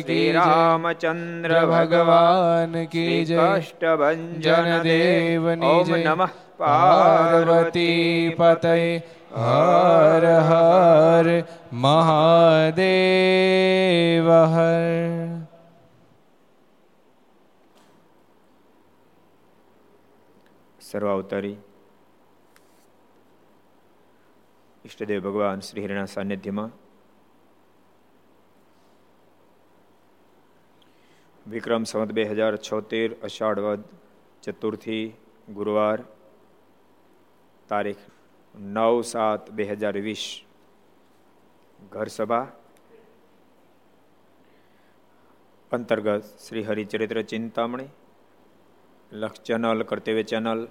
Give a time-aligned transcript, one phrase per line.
[0.00, 8.74] કૃષ્ણલાલ કી भगवान કી જય કષ્ટભંજન દેવની ઓમ જય નમઃ પાર્વતી પતય
[9.36, 11.26] હર હર
[11.78, 12.80] મહાદેવ
[14.48, 14.84] હર
[20.80, 21.56] સર્વાવતારી
[24.84, 26.70] ઈષ્ટદેવ ભગવાન શ્રી હરિના સાનિધ્યમાં
[31.48, 33.82] વિક્રમ સંવત બે હજાર છોતેર, અષાઢ વદ,
[34.42, 35.14] ચતુર્થી,
[35.48, 36.04] ગુરુવાર,
[37.68, 38.02] તારીખ
[38.54, 40.42] નવ સાત બે હજાર વીસ.
[41.92, 42.46] ઘર સભા
[45.72, 47.88] અંતર્ગત શ્રી હરિચરિત્ર ચિંતામણી,
[49.12, 50.68] લક્ષ ચેનલ, કર્તવ્ય ચેનલ,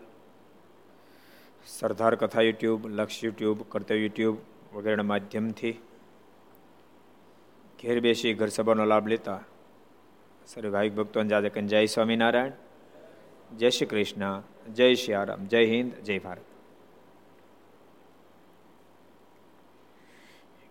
[1.68, 4.38] સરદાર કથા યુટ્યુબ, લક્ષ યુટ્યુબ, કર્તવ્ય યુટ્યુબ
[4.74, 5.76] વગેરેના માધ્યમથી
[7.82, 8.50] ઘેર બેસી ઘર
[8.86, 9.42] લાભ લેતા
[10.48, 12.52] સર્વે ભાવિક ભક્તો જાજે કહીને જય સ્વામિનારાયણ.
[13.58, 14.44] જય શ્રી કૃષ્ણ.
[14.74, 15.46] જય શ્રી આરામ.
[15.46, 15.94] જય હિન્દ.
[15.94, 16.42] જય ભારત.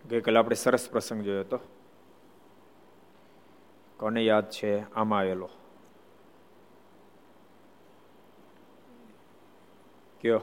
[0.08, 1.60] ગઈકાલે આપણે સરસ પ્રસંગ જોયો હતો.
[3.96, 4.92] કોને યાદ છે?
[4.92, 5.50] આમાં આવેલો.
[10.20, 10.42] કયો?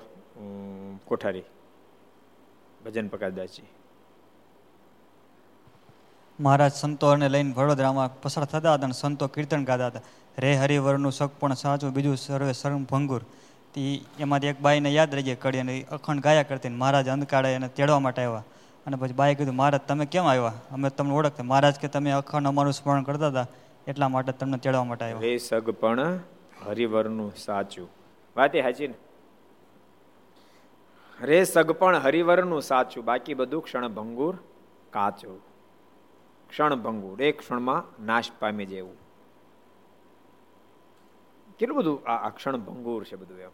[1.05, 1.43] કોઠારી.
[2.85, 3.63] ભજન પ્રકાશદાસજી
[6.43, 9.99] મહારાજ સંતોને લઈને વડોદરામાં પસાર થતા હતા અને સંતો કીર્તન ગાતા હતા.
[10.37, 13.21] રે હરિવરનું શક પણ સાચું, બીજું સર્વે શરમ ભંગુર.
[13.73, 17.67] તે એમાંથી એક બાઈને યાદ રહી ગઈ કડી અને અખંડ ગાયા કરતી મહારાજ અંધકાળે એને
[17.67, 18.43] તેડવા માટે આવ્યા.
[18.87, 20.53] અને પછી બાઈએ કીધું, મહારાજ, તમે કેમ આવ્યા?
[20.71, 21.43] અમે તમને ઓળખતા.
[21.43, 23.47] મહારાજ કે, તમે અખંડ અમારું સ્મરણ કરતા હતા,
[23.87, 25.19] એટલા માટે તમને તેડવા માટે આવ્યા.
[25.19, 26.19] રે સગ પણ
[26.65, 27.89] હરિવરનું સાચું.
[28.37, 28.93] વાતે હાજી ને?
[31.21, 33.05] રે સગપણ હરિવરનું સાચું.
[33.05, 34.35] બાકી બધું ક્ષણ ભંગુર,
[34.89, 35.52] કાચું.
[36.53, 38.97] ક્ષણ ભંગુર એક ક્ષણમાં નાશ પામી જેવું.
[41.59, 43.53] કેટલું બધું આ ક્ષણ ભંગુર છે બધું એમ.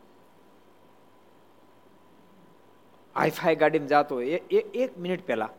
[3.16, 4.36] હાઈફાઈ ગાડીમાં જતો એ
[4.84, 5.50] એક મિનિટ પહેલા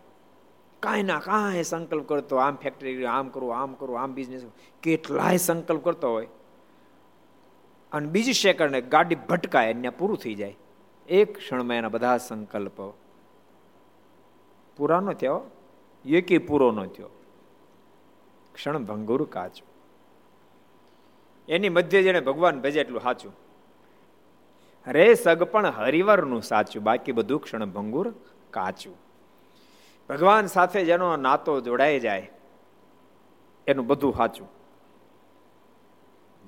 [0.80, 4.44] કાંઈ ના કાંઈ સંકલ્પ કરતો, આમ ફેક્ટરી આમ કરું આમ કરું આમ બિઝનેસ
[4.82, 6.28] કેટલાય સંકલ્પ કરતો હોય.
[7.92, 10.56] અને બીજી સેકન્ડે ગાડી ભટકાય, એને પૂરું થઈ જાય.
[11.08, 12.78] એક ક્ષણમાં એના બધા સંકલ્પ
[14.76, 15.40] પૂરા ન થયો
[16.04, 17.10] એકી પૂરો ન થયો.
[18.60, 19.68] ક્ષણ ભંગુર કાચું.
[21.48, 23.32] એની મધ્ય જેને ભગવાન ભજે એટલું સાચું.
[24.86, 28.12] રે સગપણ હરિવરનું સાચું, બાકી બધું ક્ષણ ભંગુર
[28.50, 28.96] કાચું.
[30.08, 32.30] ભગવાન સાથે જેનો નાતો જોડાઈ જાય,
[33.66, 34.48] એનું બધું સાચું.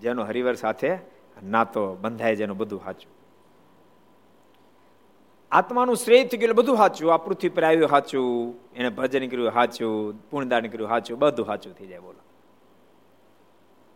[0.00, 0.98] જેનો હરિવર સાથે
[1.42, 3.21] નાતો બંધાય, જેનું બધું સાચું.
[5.52, 10.30] આત્માનું શ્રેય થઈ ગયું બધું સાચું આ પૃથ્વી પર આવ્યું સાચું એને ભજન કર્યું સાચું
[10.30, 12.18] પૂર્ણદાન કર્યું સાચું બધું સાચું થઈ જાય, બોલો.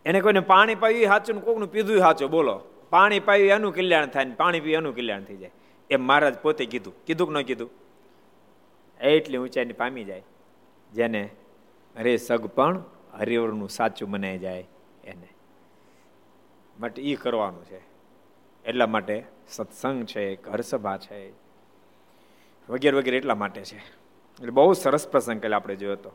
[0.05, 2.61] એને કોઈને પાણી પાયું સાચું ને કોકનું પીધું સાચું બોલો.
[2.89, 5.51] પાણી પાયું એનું કલ્યાણ થાય ને પાણી પીવું એનું કલ્યાણ થઈ જાય.
[5.89, 7.05] એમ મહારાજ પોતે કીધું.
[7.05, 7.69] કીધું કે ન કીધું?
[9.01, 10.23] એટલી ઊંચાઈની પામી જાય.
[10.93, 11.29] જેને
[11.95, 12.83] અરે સગ પણ
[13.13, 14.67] હરિવરનું સાચું મનાઈ જાય
[15.03, 15.27] એને.
[16.79, 17.81] માટે એ કરવાનું છે.
[18.65, 21.46] એટલા માટે સત્સંગ છે, ઘર સભા છે.
[22.69, 23.77] વગેરે વગેરે એટલા માટે છે.
[23.77, 26.11] એટલે બહુ સરસ પ્રસંગ કાલે આપણે જોયો હતો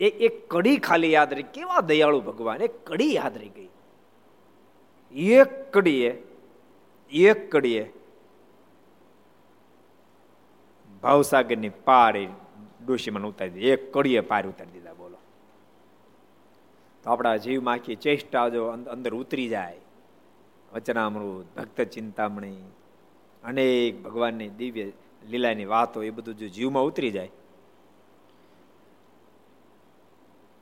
[0.00, 1.42] એ એક કડી ખાલી યાદ રહી.
[1.42, 2.62] કેવા દયાળુ ભગવાન.
[2.62, 3.68] એક કડી યાદ રહી ગઈ.
[5.14, 6.22] એક કડીએ
[7.12, 7.92] એક કડીએ
[11.02, 12.16] ભાવસાગરની પાર
[12.86, 13.68] ડોશીમાં ઉતારી દીધી.
[13.68, 15.18] એક કડીએ પાર ઉતારી દીધા, બોલો.
[17.02, 19.80] તો આપણા જીવમાં આખી ચેષ્ટા જો અંદર ઉતરી જાય.
[20.72, 22.56] વચનામૃત, ભક્ત ચિંતામણી,
[23.44, 24.90] અનેક ભગવાનની દિવ્ય
[25.22, 27.30] લીલાની વાતો એ બધું જો જીવમાં ઉતરી જાય,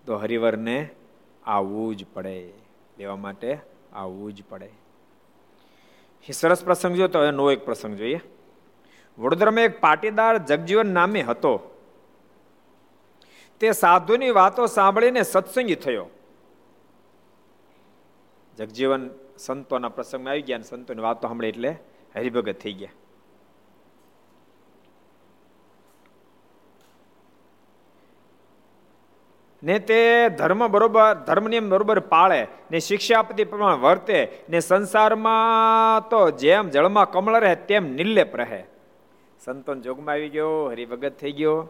[0.04, 0.76] તો હરિવરને
[1.46, 2.34] આવવું જ પડે
[2.98, 3.50] લેવા માટે
[3.92, 4.68] આવવું જ પડે.
[6.28, 8.20] સરસ પ્રસંગ જો તો એનો એક પ્રસંગ જોઈએ.
[9.18, 11.52] વડોદરામાં એક પાટીદાર જગજીવન નામે હતો.
[13.60, 16.06] તે સાધુની વાતો સાંભળીને સત્સંગી થયો.
[18.58, 19.04] જગજીવન
[19.38, 21.70] સંતોના પ્રસંગમાં આવી ગયા સંતોની વાતો સાંભળી એટલે
[22.14, 22.96] હરિભગત થઈ ગયા.
[29.62, 36.30] ને તે ધર્મ બરોબર ધર્મ નિયમ બરોબર પાળે, ને શિક્ષાપતિ પ્રમાણે વર્તે, ને સંસારમાં તો
[36.30, 38.64] જેમ જળમાં કમળ રહે તેમ નિર્લેપ રહે.
[39.44, 41.68] સંતોન જોગમાં આવી ગયો, હરિભગત થઈ ગયો.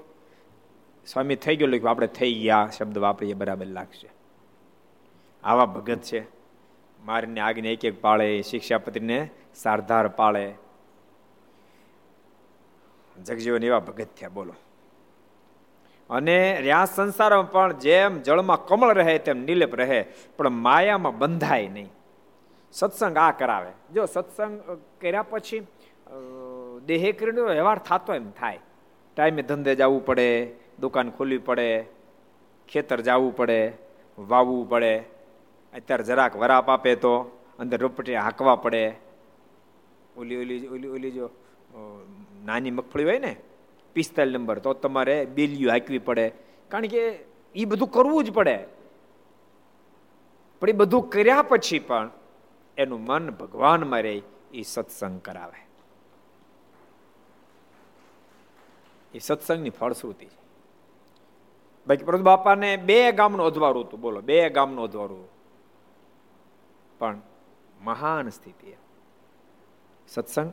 [1.06, 4.11] સ્વામી થઈ ગયો, લખ્યું, આપણે થઈ ગયા, શબ્દ વાપરીએ, બરાબર લાગશે.
[5.44, 6.26] આવા ભગત છે.
[7.05, 10.55] મારીને આગને એક એક પાળે શિક્ષાપતિને સારધાર પાળે.
[13.25, 14.55] જગજીવન એવા ભગત થયા, બોલો.
[16.10, 20.00] અને રહ્યા સંસારમાં પણ જેમ જળમાં કમળ રહે તેમ નિલેપ રહે,
[20.37, 21.90] પણ માયામાં બંધાય નહીં.
[22.75, 23.72] સત્સંગ આ કરાવે.
[23.94, 24.55] જો સત્સંગ
[25.00, 25.62] કર્યા પછી
[26.88, 28.60] દેહેકરીનો વ્યવહાર થતો એમ થાય.
[29.16, 30.28] ટાઈમે ધંધે જવું પડે,
[30.81, 31.69] દુકાન ખોલવી પડે,
[32.69, 33.60] ખેતર જવું પડે,
[34.31, 34.93] વાવવું પડે,
[35.72, 37.12] અત્યારે જરાક વરાપ આપે તો
[37.62, 38.82] અંદર રોપટી હાંકવા પડે.
[40.20, 41.26] ઓલી ઓલી ઓલી ઓલી જો
[42.46, 43.32] નાની મગફળી હોય ને
[43.99, 44.59] પિસ્તાલીસ નંબર.
[44.59, 46.33] તો તમારે બેલિયું હાંકવી પડે.
[46.69, 47.03] કારણ કે
[47.55, 48.59] એ બધું કરવું જ પડે.
[50.61, 52.11] પણ એ બધું કર્યા પછી પણ
[52.77, 54.23] એનું મન ભગવાનમાં રહે
[54.55, 55.61] એ સત્સંગ કરાવે.
[59.15, 60.39] એ સત્સંગની ફળશ્રુતિ છે.
[61.87, 64.01] બાકી પ્રભુ બાપાને બે ગામનું અધવારું હતું.
[64.01, 65.29] બોલો, બે ગામનું અધવારું
[66.99, 67.21] પણ
[67.81, 68.73] મહાન સ્થિતિ
[70.09, 70.53] સત્સંગ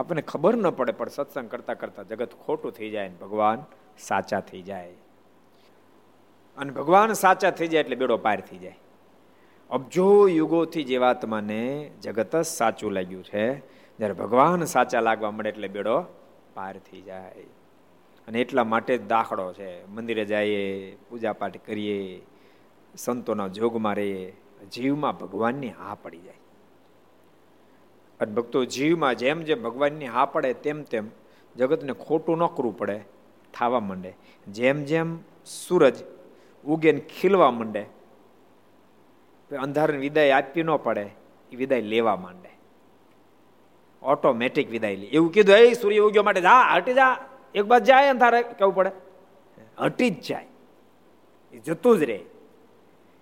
[0.00, 3.62] આપણને ખબર ન પડે, પણ સત્સંગ કરતા કરતા જગત ખોટું થઈ જાય ભગવાન
[3.98, 4.92] સાચા થઈ જાય.
[6.56, 8.78] અને ભગવાન સાચા થઈ જાય એટલે બેડો પાર થઈ જાય.
[9.70, 13.58] અબજો યુગોથી જીવાત્માને જગત જ સાચું લાગ્યું છે,
[13.98, 16.02] જ્યારે ભગવાન સાચા લાગવા મળે એટલે બેડો
[16.54, 17.44] પાર થઈ જાય.
[18.28, 19.86] અને એટલા માટે જ દાખલો છે.
[19.86, 22.22] મંદિરે જઈએ પૂજા પાઠ કરીએ,
[22.94, 24.36] સંતોના જોગમાં રહીએ,
[24.72, 26.39] જીવમાં ભગવાનની હા પડી જાય.
[28.20, 31.06] અને ભક્તો જીવમાં જેમ જેમ ભગવાનની હા પડે તેમ તેમ
[31.56, 33.00] જગતને ખોટું ન કરવું પડે,
[33.54, 34.12] થાવા માંડે.
[34.48, 35.94] જેમ જેમ સૂરજ
[36.64, 37.86] ઉગે ને ખીલવા માંડે
[39.62, 41.10] અંધારને વિદાય આપવી ન પડે,
[41.52, 42.50] એ વિદાય લેવા માંડે.
[44.02, 45.06] ઓટોમેટિક વિદાય લે.
[45.06, 47.16] એવું કીધું, એ સૂર્ય ઉગ્યો માટે જા, હટી જા.
[47.54, 48.90] એક બાદ જાય અંધારે કેવું પડે?
[49.78, 50.46] હટી જ જાય.
[51.52, 52.20] એ જતું જ રહે.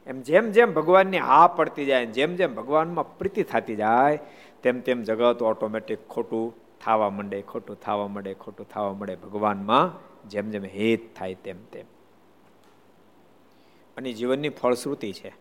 [0.06, 4.18] એમ જેમ જેમ ભગવાનની હા પડતી જાય જેમ જેમ ભગવાનમાં પ્રીતિ થતી જાય
[4.62, 10.50] તેમ તેમ જગત ઓટોમેટિક ખોટું થવા માંડે, ખોટું થવા માંડે, ખોટું થવા માંડે ભગવાનમાં જેમ
[10.50, 11.86] જેમ હેત થાય તેમ તેમ.
[13.96, 15.34] અને જીવનની ફળશ્રુતિ છે.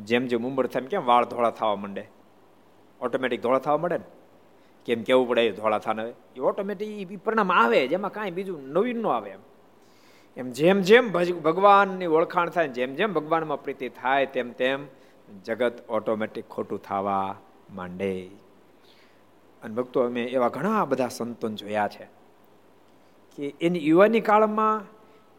[0.00, 2.06] જેમ જેમ ઉંમર થાય કેમ વાળ ધોળા થવા માંડે?
[3.00, 4.04] ઓટોમેટિક ધોળા થવા માંડે ને?
[4.84, 9.30] કેમ કેવું પડે ધોળા થાને એ ઓટોમેટિક પરિણામ આવે, જેમાં કાંઈ બીજું નવીન ન આવે
[9.30, 9.38] એમ.
[10.36, 14.86] એમ જેમ જેમ ભગવાનની ઓળખાણ થાય જેમ જેમ ભગવાનમાં પ્રીતિ થાય તેમ તેમ
[15.44, 17.36] જગત ઓટોમેટિક ખોટું થવા
[17.74, 18.30] માંડે
[19.62, 22.08] અને ભક્તો અમે એવા ઘણા બધા સંતોન જોયા છે
[23.36, 24.82] કે એની યુવાની કાળમાં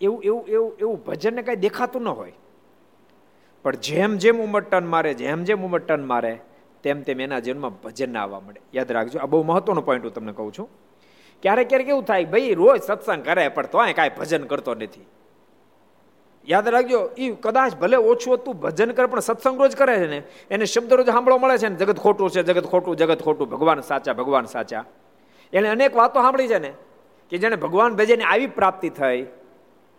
[0.01, 2.32] એવું એવું એવું એવું ભજનને કાંઈ દેખાતું ન હોય.
[3.63, 6.40] પણ જેમ જેમ ઉમટન મારે, જેમ જેમ ઉમટન મારે,
[6.84, 8.62] તેમ તેમ એના જીવનમાં ભજન આવવા મળે.
[8.74, 10.70] યાદ રાખજો, આ બહુ મહત્વનો પોઈન્ટ હું તમને કહું છું.
[11.42, 15.06] ક્યારેક ક્યારેક એવું થાય ભાઈ રોજ સત્સંગ કરે, પણ તોય કાંઈ ભજન કરતો નથી.
[16.48, 20.24] યાદ રાખજો એ કદાચ ભલે ઓછું હતું, ભજન કરે, પણ સત્સંગ રોજ કરે છે ને,
[20.50, 23.81] એને શબ્દ રોજ સાંભળવા મળે છે ને, જગત ખોટું છે, જગત ખોટું જગત ખોટું, ભગવાન
[23.81, 24.86] સાચા ભગવાન સાચા.
[25.53, 26.71] એને અનેક વાતો સાંભળી છે ને,
[27.31, 29.25] કે જેને ભગવાન ભજેને આવી પ્રાપ્તિ થઈ.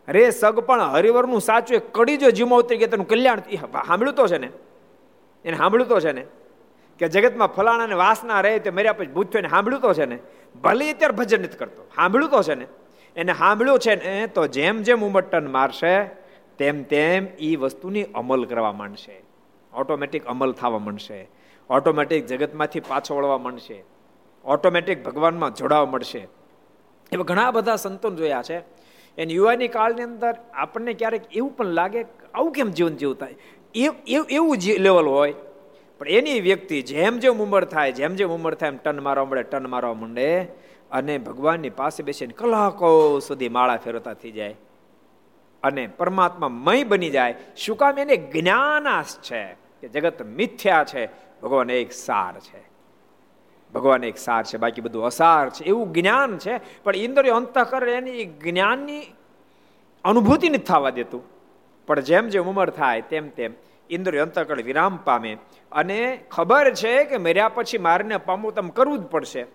[0.08, 3.42] રે સગ પણ હરિવરનું સાચું એક કડી જો જીમો ઉતરી ગયા તેનું કલ્યાણ
[3.86, 4.48] સાંભળ્યું તો છે ને,
[5.44, 6.24] એને સાંભળ્યું તો છે ને,
[7.00, 10.18] કે જગતમાં ફલાણાને વાસના રહે તે મર્યા પછી ભૂત થઈને સાંભળ્યું તો છે ને,
[10.64, 12.66] ભલે અત્યારે ભજન નથી કરતો, સાંભળ્યું તો છે ને,
[13.16, 15.94] એને સાંભળ્યું છે ને, તો જેમ જેમ ઉમટન મારશે
[16.58, 19.22] તેમ તેમ એ વસ્તુની અમલ કરવા માંડશે.
[19.72, 21.28] ઓટોમેટિક અમલ થવા માંડશે.
[21.70, 23.84] ઓટોમેટિક જગતમાંથી પાછો વળવા માંડશે.
[24.44, 26.26] ઓટોમેટિક ભગવાનમાં જોડાવા મળશે.
[27.12, 28.58] એવા ઘણા બધા સંતો જોયા છે.
[29.18, 32.04] એની યુવાની કાળની અંદર આપણને ક્યારેક એવું પણ લાગે
[32.34, 33.26] આવું કેમ જીવન જીવતા
[33.74, 35.34] એવું લેવલ હોય.
[35.98, 39.42] પણ એની વ્યક્તિ જેમ જેમ ઉંમર થાય, જેમ જેમ ઉંમર થાય એમ ટન મારવા મળે
[39.42, 40.42] ટન મારવા માંડે
[40.90, 44.54] અને ભગવાનની પાસે બેસીને કલાકો સુધી માળા ફેરવતા થઈ જાય.
[45.62, 47.34] અને પરમાત્મા મય બની જાય.
[47.56, 49.44] શું કામ એને જ્ઞાનાશ છે?
[49.52, 51.06] કે જગત મિથ્યા છે,
[51.42, 52.62] ભગવાન એક સાર છે.
[53.74, 56.82] ભગવાન એક સાર છે, બાકી બધું અસાર છે, એવું જ્ઞાન છે.
[56.82, 59.02] પણ ઇન્દ્રિયો અંતઃકર એની જ્ઞાનની
[60.04, 61.22] અનુભૂતિ નથી થવા દેતું.
[61.86, 63.54] પણ જેમ જેમ ઉંમર થાય, તેમ તેમ
[63.90, 65.36] ઇન્દ્રિય અંતઃકર વિરામ પામે.
[65.72, 69.46] અને ખબર છે કે મર્યા પછી મારને પામવું તમ કરવું જ પડશે.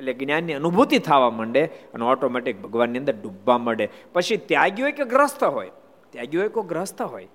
[0.00, 3.88] એટલે જ્ઞાનની અનુભૂતિ થવા માંડે અને ઓટોમેટિક ભગવાનની અંદર ડૂબવા માંડે.
[4.12, 5.70] પછી ત્યાગી હોય કે ગ્રસ્ત હોય.
[6.10, 7.28] ત્યાગી હોય કે ગ્રસ્ત હોય.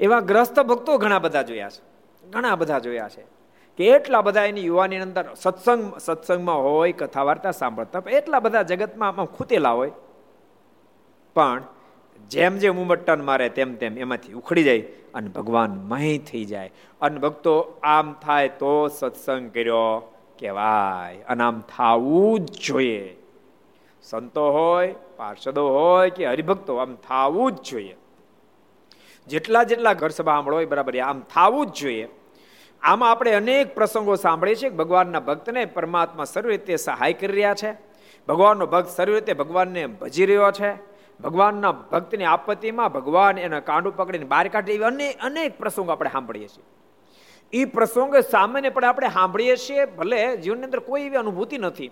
[0.00, 1.82] એવા ગ્રસ્ત ભક્તો ઘણા બધા જોયા છે.
[2.30, 3.24] ઘણા બધા જોયા છે.
[3.76, 9.08] કે એટલા બધા એની યુવાની અંદર સત્સંગ, સત્સંગમાં હોય કથા વાર્તા સાંભળતા એટલા બધા જગતમાં
[9.08, 9.92] આમાં ખૂતેલા હોય.
[11.34, 11.62] પણ
[12.28, 14.80] જેમ જેમ ઉમટન મારે તેમ તેમ એમાંથી ઉખડી જાય
[15.14, 16.72] અને ભગવાન મહી થઈ જાય.
[17.00, 20.14] અને ભક્તો આમ થાય તો સત્સંગ કર્યો.
[20.38, 21.22] કહેવાય.
[21.28, 23.16] અને આમ થવું જ જોઈએ.
[24.02, 27.96] સંતો હોય, પાર્ષદો હોય કે હરિભક્તો, આમ થવું જ જોઈએ.
[29.26, 32.08] જેટલા જેટલા ઘર સભા હોય, બરાબર આમ થવું જ જોઈએ.
[32.82, 37.72] આમાં આપણે અનેક પ્રસંગો સાંભળીએ છીએ ભગવાનના ભક્તને પરમાત્મા સર્વ રીતે સહાય કરી રહ્યા છે.
[38.28, 40.74] ભગવાનનો ભક્ત સર્વ રીતે ભગવાનને ભજી રહ્યો છે.
[41.20, 46.48] ભગવાનના ભક્તની આપત્તિમાં ભગવાન એના કાંડું પકડીને બહાર કાઢે એવા અનેક અનેક પ્રસંગો આપણે સાંભળીએ
[46.48, 46.64] છીએ.
[47.52, 51.90] એ પ્રસંગ સામાન્યપણે આપણે સાંભળીએ છીએ, ભલે જીવનની અંદર કોઈ એવી અનુભૂતિ નથી,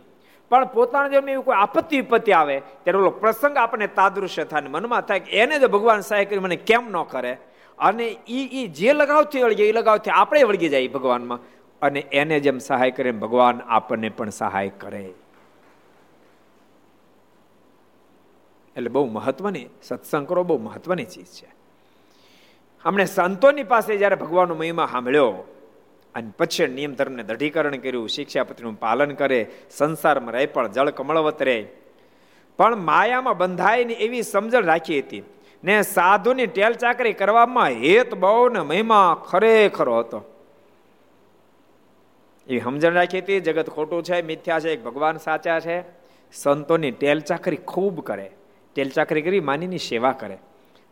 [0.50, 5.00] પણ પોતાના જીવનમાં એવી કોઈ આપત્તિ વિપત્તિ આવે, ત્યારે ઓલો પ્રસંગ આપણને તાદૃશ્ય થાય મનમાં
[5.00, 7.38] થાય કે એને જ ભગવાન સહાય કરી મને કેમ ન કરે?
[7.78, 11.40] અને એ એ જે લગાવથી વળગે એ લગાવથી આપણે વળગી જાય ભગવાનમાં,
[11.82, 15.04] અને એને જેમ સહાય કરે ભગવાન આપણને પણ સહાય કરે.
[18.76, 21.55] એટલે બહુ મહત્વની, સત્સંગ કરો બહુ મહત્વની ચીજ છે.
[22.82, 25.34] હમણે સંતોની પાસે જ્યારે ભગવાનનો મહિમા સાંભળ્યો
[26.14, 31.66] અને પછી નિયમ ધર્મને દઢીકરણ કર્યું, શિક્ષાપત્રીનું પાલન કરે, સંસારમાં રહે, પણ જળ કમળવત રહે.
[32.56, 35.22] પણ માયામાં બંધાયની એવી સમજણ રાખી હતી.
[35.64, 40.24] ને સાધુની ટેલ ચાકરી કરવામાં હેત બહુ ને મહિમા ખરેખર હતો.
[42.46, 45.84] એ સમજણ રાખી હતી, જગત ખોટું છે, મિથ્યા છે ભગવાન સાચા છે.
[46.32, 48.30] સંતોની ટેલ ચાકરી ખૂબ કરે.
[48.74, 50.38] ટેલ ચાકરી કરી, માનીની સેવા કરે.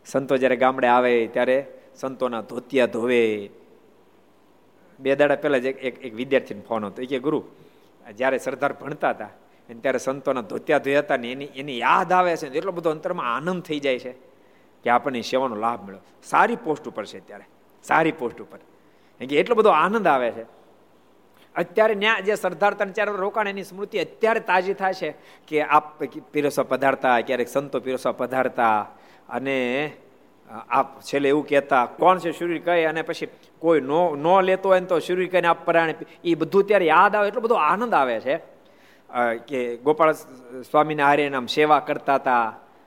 [0.05, 3.49] સંતો જ્યારે ગામડે આવે ત્યારે સંતોના ધોતિયા ધોવે.
[4.99, 7.01] બે દાડા પહેલા જ એક એક વિદ્યાર્થીને ફોન હતો.
[7.01, 7.43] એ કે, ગુરુ,
[8.15, 9.29] જ્યારે સરદાર ભણતા હતા
[9.69, 13.35] અને ત્યારે સંતોના ધોતિયા ધોયા હતા ને એની એની યાદ આવે છે એટલો બધો અંતરમાં
[13.35, 14.13] આનંદ થઈ જાય છે
[14.83, 16.01] કે આપણને સેવાનો લાભ મળ્યો.
[16.23, 17.45] સારી પોસ્ટ ઉપર છે ત્યારે
[17.83, 18.59] સારી પોસ્ટ ઉપર.
[19.21, 20.43] કે એટલો બધો આનંદ આવે છે.
[21.55, 25.09] અત્યારે ન્યા જે સરદાર ત્રણ ચાર રોકાણ એની સ્મૃતિ અત્યારે તાજી થાય છે
[25.47, 28.91] કે આપ પીરસવા પધારતા, ક્યારેક સંતો પીરસવા પધારતા
[29.29, 29.93] અને
[30.69, 33.29] આપ છેલ્લે એવું કહેતા, કોણ છે સૂર્ય કહે અને પછી,
[33.59, 37.15] કોઈ નો નો લેતો હોય ને તો સૂર્ય કહીને આપ પરાણે એ બધું ત્યારે યાદ
[37.15, 38.35] આવે, એટલો બધો આનંદ આવે છે.
[39.47, 40.13] કે ગોપાળ
[40.69, 42.45] સ્વામીને હારે નામ સેવા કરતા હતા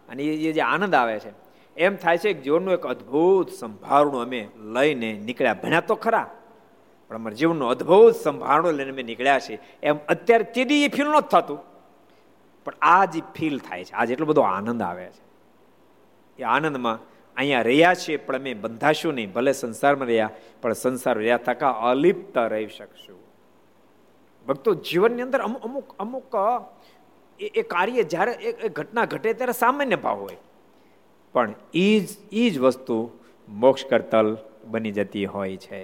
[0.09, 1.33] અને એ જે આનંદ આવે છે.
[1.77, 4.41] એમ થાય છે કે જીવનનું એક અદ્ભુત સંભારણું અમે
[4.77, 5.61] લઈને નીકળ્યા.
[5.63, 6.27] ભણ્યા તો ખરા,
[7.11, 9.59] પણ અમારા જીવનનું અદ્ભુત સંભારણું લઈને અમે નીકળ્યા છીએ.
[9.83, 11.61] એમ અત્યારે તેની એ ફીલ નથી થતું.
[12.67, 13.95] પણ આ જે ફીલ થાય છે.
[13.95, 15.23] આજે એટલો બધો આનંદ આવે છે.
[16.39, 16.99] એ આનંદમાં
[17.37, 19.33] અહીંયા રહ્યા છીએ, પણ અમે બંધાશું નહીં.
[19.33, 20.31] ભલે સંસારમાં રહ્યા,
[20.63, 23.19] પણ સંસાર રહ્યા થકા અલિપ્ત રહી શકશું.
[24.47, 26.35] ભક્તો, જીવનની અંદર અમુક અમુક અમુક
[27.41, 30.39] એ કાર્ય જ્યારે એ ઘટના ઘટે ત્યારે સામાન્ય ભાવ હોય.
[31.33, 33.11] પણ એ જ એ જ વસ્તુ
[33.49, 35.83] મોક્ષ કરતલ બની જતી હોય છે.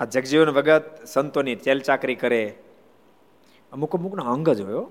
[0.00, 2.42] આ જગજીવન ભગત સંતોની ચેલચાકરી કરે.
[3.72, 4.86] અમુક, અમુકનો અંગ જ હોય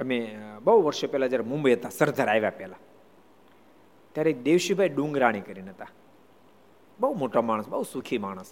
[0.00, 0.18] અમે
[0.64, 2.82] બહુ વર્ષો પહેલાં જ્યારે મુંબઈ હતા, સરદાર આવ્યા પહેલાં,
[4.14, 5.90] ત્યારે દેવશીભાઈ ડુંગરાણી કરીને હતા.
[6.98, 8.50] બહુ મોટા માણસ, બહુ સુખી માણસ.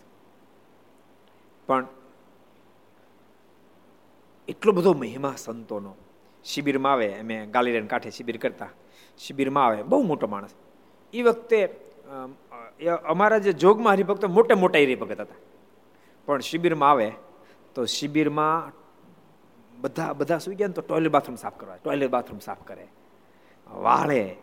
[1.68, 1.86] પણ
[4.48, 5.92] એટલો બધો મહિમા સંતોનો.
[6.44, 8.70] શિબિરમાં આવે, અમે ગાલીરેન કાંઠે શિબિર કરતા.
[9.20, 10.52] શિબિરમાં આવે, બહુ મોટો માણસ.
[11.14, 11.58] એ વખતે
[13.12, 15.40] અમારા જે જોગમાં હરિભક્તો મોટે મોટા હરિભગત હતા.
[16.28, 17.08] પણ શિબિરમાં આવે,
[17.74, 18.72] તો શિબિરમાં
[19.80, 21.76] બધા બધા સુઈ ગયા ને તો ટોયલેટ બાથરૂમ સાફ કરવા.
[21.76, 22.86] ટોયલેટ બાથરૂમ સાફ કરે.
[23.70, 24.36] વાળે.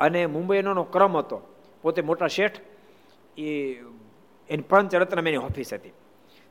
[0.00, 1.40] અને મુંબઈનો ક્રમ હતો.
[1.82, 2.60] પોતે મોટા શેઠ,
[3.38, 3.72] એ,
[4.48, 5.88] એની પંચરત્નમ એની ઓફિસ હતી.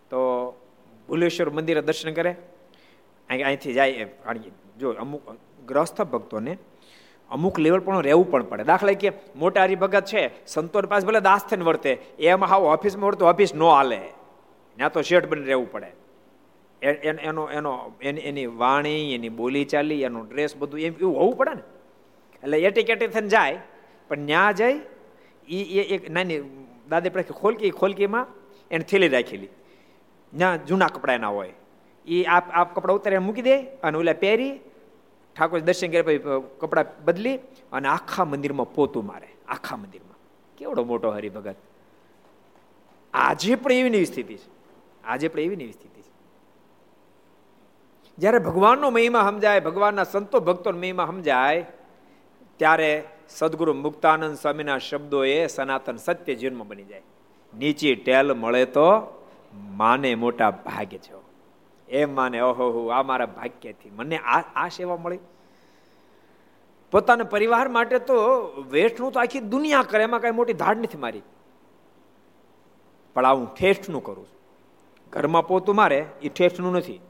[0.10, 0.50] તો
[1.08, 2.36] ભુલેશ્વર મંદિરે દર્શન કરે.
[3.30, 4.08] અહીંથી જાય
[4.80, 5.22] જો અમુક
[5.66, 6.58] ગ્રસ્થ ભક્તોને
[7.32, 8.64] અમુક લેવલ પણ રહેવું પણ પડે.
[8.64, 13.28] દાખલા કે મોટા હરિભગત છે સંતોર પાસે ભલે દાસ થઈને વર્તે, એમાં હાવ ઓફિસમાં વર્તો
[13.28, 14.02] ઓફિસ ન હાલે.
[14.76, 15.92] ત્યાં તો શેઠ બની રહેવું પડે.
[16.82, 21.54] એનો એનો એની એની વાણી, એની બોલી ચાલી, એનો ડ્રેસ બધું એમ એવું હોવું પડે
[21.54, 21.62] ને.
[22.44, 23.60] એટલે એટીકેટી થઈને જાય,
[24.08, 24.80] પણ ત્યાં જઈ
[25.48, 26.40] એ એક નાની
[26.90, 28.28] દાદી પડે ખોલકી ખોલકીમાં
[28.72, 29.48] એને થેલી રાખેલી.
[30.38, 31.54] ના જૂના કપડા એના હોય.
[32.08, 34.60] એ આપ આપ કપડા ઉતારે મૂકી દે અને ઓલા પહેરી
[35.36, 36.18] ઠાકોર દર્શન કર્યા પછી
[36.60, 37.38] કપડાં બદલી
[37.72, 39.28] અને આખા મંદિરમાં પોતું મારે.
[39.48, 40.18] આખા મંદિરમાં.
[40.58, 41.56] કેવડો મોટો હરિભગત.
[43.14, 44.50] આજે પણ એવી નવી સ્થિતિ છે.
[45.04, 46.01] આજે પણ એવી નવી સ્થિતિ
[48.22, 51.66] જ્યારે ભગવાનનો મહિમા સમજાય, ભગવાનના સંતો ભક્તોનો મહિમા સમજાય,
[52.58, 57.02] ત્યારે સદગુરુ મુક્તાનંદ સ્વામીના શબ્દો એ સનાતન સત્ય જીવનમાં બની જાય.
[57.58, 58.88] નીચી ટેલ મળે તો
[59.54, 61.14] માને મોટા ભાગ્ય છે.
[61.90, 63.90] એમ માને, ઓહો આ મારા ભાગ્યથી.
[63.90, 65.20] મને આ આ સેવા મળી.
[66.92, 68.16] પોતાના પરિવાર માટે તો
[68.70, 71.22] વેઠનું તો આખી દુનિયા કરે, એમાં કઈ મોટી ધાડ નથી મારી.
[73.14, 74.40] પણ આ હું ઠેઠનું કરું છું.
[75.10, 77.02] ઘરમાં પોતું મારે, એ ઠેઠનું નથી.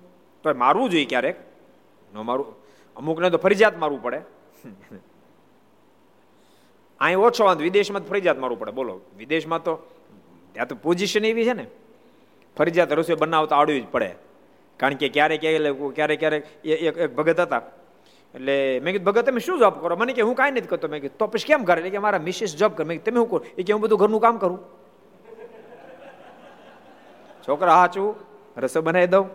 [0.44, 1.36] તો મારવું જોઈએ ક્યારેક.
[2.14, 2.56] ન મારું,
[2.96, 4.22] અમુકને તો ફરજિયાત મારવું પડે.
[7.00, 8.72] અહીં ઓછો વાંધો, વિદેશમાં ફરજિયાત મારવું પડે.
[8.72, 9.76] બોલો, વિદેશમાં તો,
[10.54, 11.68] ત્યાં તો પોઝિશન એવી છે ને.
[12.58, 14.16] ફરજિયાત રસોઈ બનાવતા આવડવી જ પડે.
[14.78, 17.62] કારણ કે ક્યારેક ક્યારેક ક્યારેક એક એક ભગત હતા.
[18.36, 19.96] એટલે મેં કીધું, ભગત, તમે શું જોબ કરો?
[19.96, 20.88] મને કે, હું કાંઈ નથી કરતો.
[20.88, 21.78] મેં કીધું, તો પછી કેમ કરે?
[21.78, 22.86] એટલે કે, મારા મિસિસ જોબ કરે.
[22.86, 23.46] મેં તમે શું કરો?
[23.58, 24.60] એ કે, હું બધું ઘરનું કામ કરું.
[27.48, 28.16] છોકરા હાચું
[28.58, 29.30] રસોઈ બનાવી દઉં.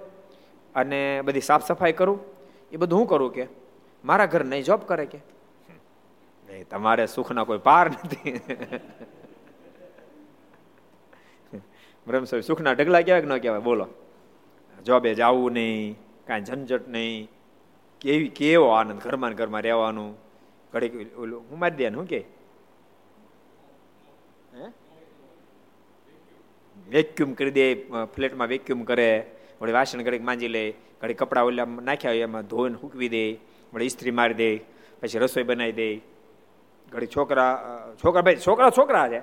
[0.76, 2.20] અને બધી સાફ સફાઈ કરું?
[2.72, 3.46] એ બધું હું કરું કે?
[4.04, 5.20] મારા ઘર નહીં જોબ કરે કે?
[6.70, 8.40] તમારે સુખના કોઈ પાર નથી.
[12.06, 13.60] બ્રહ્મસ્વામી સુખના ઢગલા કહેવાય કે ન કહેવાય?
[13.60, 13.86] બોલો.
[14.84, 15.96] જોબે જવું નહીં,
[16.26, 17.28] કાંઈ ઝંઝટ નહીં.
[18.00, 20.16] કેવી, કેવો આનંદ ઘરમાં ઘરમાં રહેવાનું?
[20.72, 22.24] ઘડી ઓલું, હું મારી દે શું કે?
[26.88, 27.64] વેક્યુમ કરી દે,
[28.14, 29.10] ફ્લેટમાં વેક્યુમ કરે.
[29.60, 30.64] વળી વાસણ ઘડીક માંજી લે
[31.00, 33.24] ઘડી કપડાં ઓલા નાખ્યા હોય એમાં ધોઈને હૂકવી દે,
[33.72, 34.50] વળી ઇસ્ત્રી મારી દે,
[35.00, 35.88] પછી રસોઈ બનાવી દે.
[36.92, 37.52] ઘડી છોકરા
[38.02, 39.20] છોકરા ભાઈ, છોકરા છોકરા છે.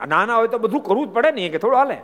[0.00, 1.98] આ નાના હોય તો બધું કરવું જ પડે ને કે થોડું હાલે.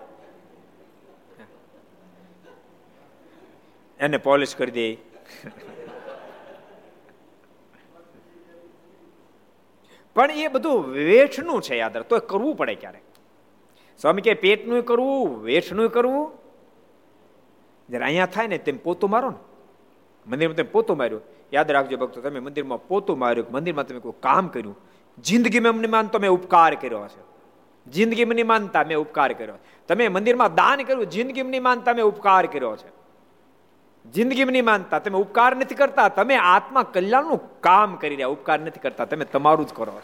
[4.00, 4.86] એને પોલિશ કરી દે.
[10.16, 13.06] પણ એ બધું વેઠનું છે યાદ તો કરવું પડે ક્યારેક.
[14.02, 16.32] સ્વામી કે પેટનું કરવું વેઠનું કરવું.
[17.90, 19.36] જયારે અહીંયા થાય ને તેમ પોતું મારો ને.
[20.26, 21.22] મંદિરમાં તમે પોતું માર્યું.
[21.52, 24.78] યાદ રાખજો ભક્તો, તમે મંદિરમાં પોતું માર્યું મંદિરમાં તમે કોઈ કામ કર્યું.
[25.18, 27.32] જિંદગીમાં એમને તો મેં ઉપકાર કર્યો છે
[27.90, 29.54] જિંદગીમાં માનતા મેં ઉપકાર કર્યો.
[29.88, 32.90] તમે મંદિરમાં દાન કર્યું, જિંદગીમાં માનતા મેં ઉપકાર કર્યો છે.
[34.10, 36.08] જિંદગીમાં નહીં માનતા, તમે ઉપકાર નથી કરતા.
[36.08, 39.04] તમે આત્મા કલ્યાણનું કામ કરી રહ્યા, ઉપકાર નથી કરતા.
[39.04, 40.00] તમે તમારું જ કરો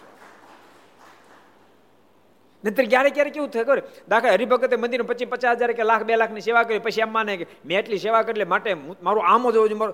[2.64, 3.82] નહીતર ક્યારે ક્યારે કેવું થાય ખબર?
[4.08, 7.36] દાખલા હરિભગતે મંદિર પચીસ પચાસ હજાર કે લાખ, બે લાખની સેવા કરી, પછી એમ માને
[7.36, 9.92] કે મેં એટલી સેવા કરી માટે મારું આમ જ હોવું મારો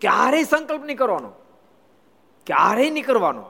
[0.00, 1.28] ક્યારેય સંકલ્પ નહીં કરવાનો.
[2.46, 3.44] ક્યારેય નહીં કરવાનો.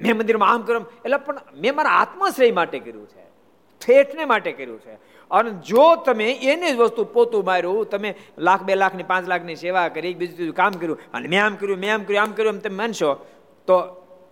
[0.00, 3.30] મેં મંદિરમાં આમ કર્યું એટલે પણ મેં મારા આત્માશ્રય માટે કર્યું છે.
[3.86, 4.94] ઠેઠને માટે કર્યું છે.
[5.30, 9.88] અને જો તમે એને જ વસ્તુ પોતું માર્યું, તમે લાખ, બે લાખની, પાંચ લાખની સેવા
[9.88, 12.58] કરી બીજું બીજું કામ કર્યું, અને મેં આમ કર્યું, મેં આમ કર્યું આમ કર્યું એમ
[12.58, 13.14] તમે માનશો,
[13.66, 13.76] તો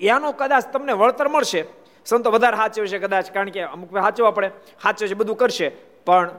[0.01, 1.88] એનો કદાચ તમને વળતર મળશે.
[2.09, 4.49] સંતો વધારે સાચવે છે કદાચ, કારણ કે અમુક સાચવા પડે
[4.83, 5.69] સાચવે છે, બધું કરશે.
[6.07, 6.31] પણ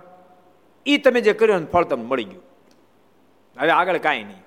[0.85, 2.43] એ તમે જે કર્યું ફળ તમને મળી ગયું.
[3.59, 4.43] હવે આગળ કાંઈ નહીં.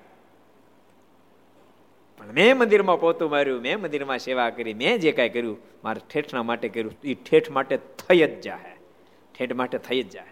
[2.17, 6.43] પણ મેં મંદિરમાં પોતું માર્યું, મેં મંદિરમાં સેવા કરી, મેં જે કાંઈ કર્યું, મારે ઠેઠના
[6.43, 6.91] માટે કર્યું.
[7.03, 8.75] એ ઠેઠ માટે થઈ જ જાય
[9.39, 10.25] ઠેઠ માટે થઈ જ જાય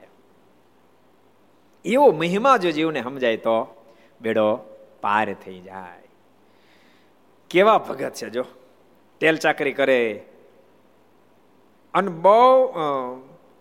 [1.85, 3.85] એવો મહિમા જો જીવને સમજાય તો
[4.21, 4.55] બેડો
[5.01, 6.03] પાર થઈ જાય.
[7.49, 8.45] કેવા ભગત છે જો.
[9.19, 10.23] તેલ ચાકરી કરે
[11.93, 12.69] અને બહુ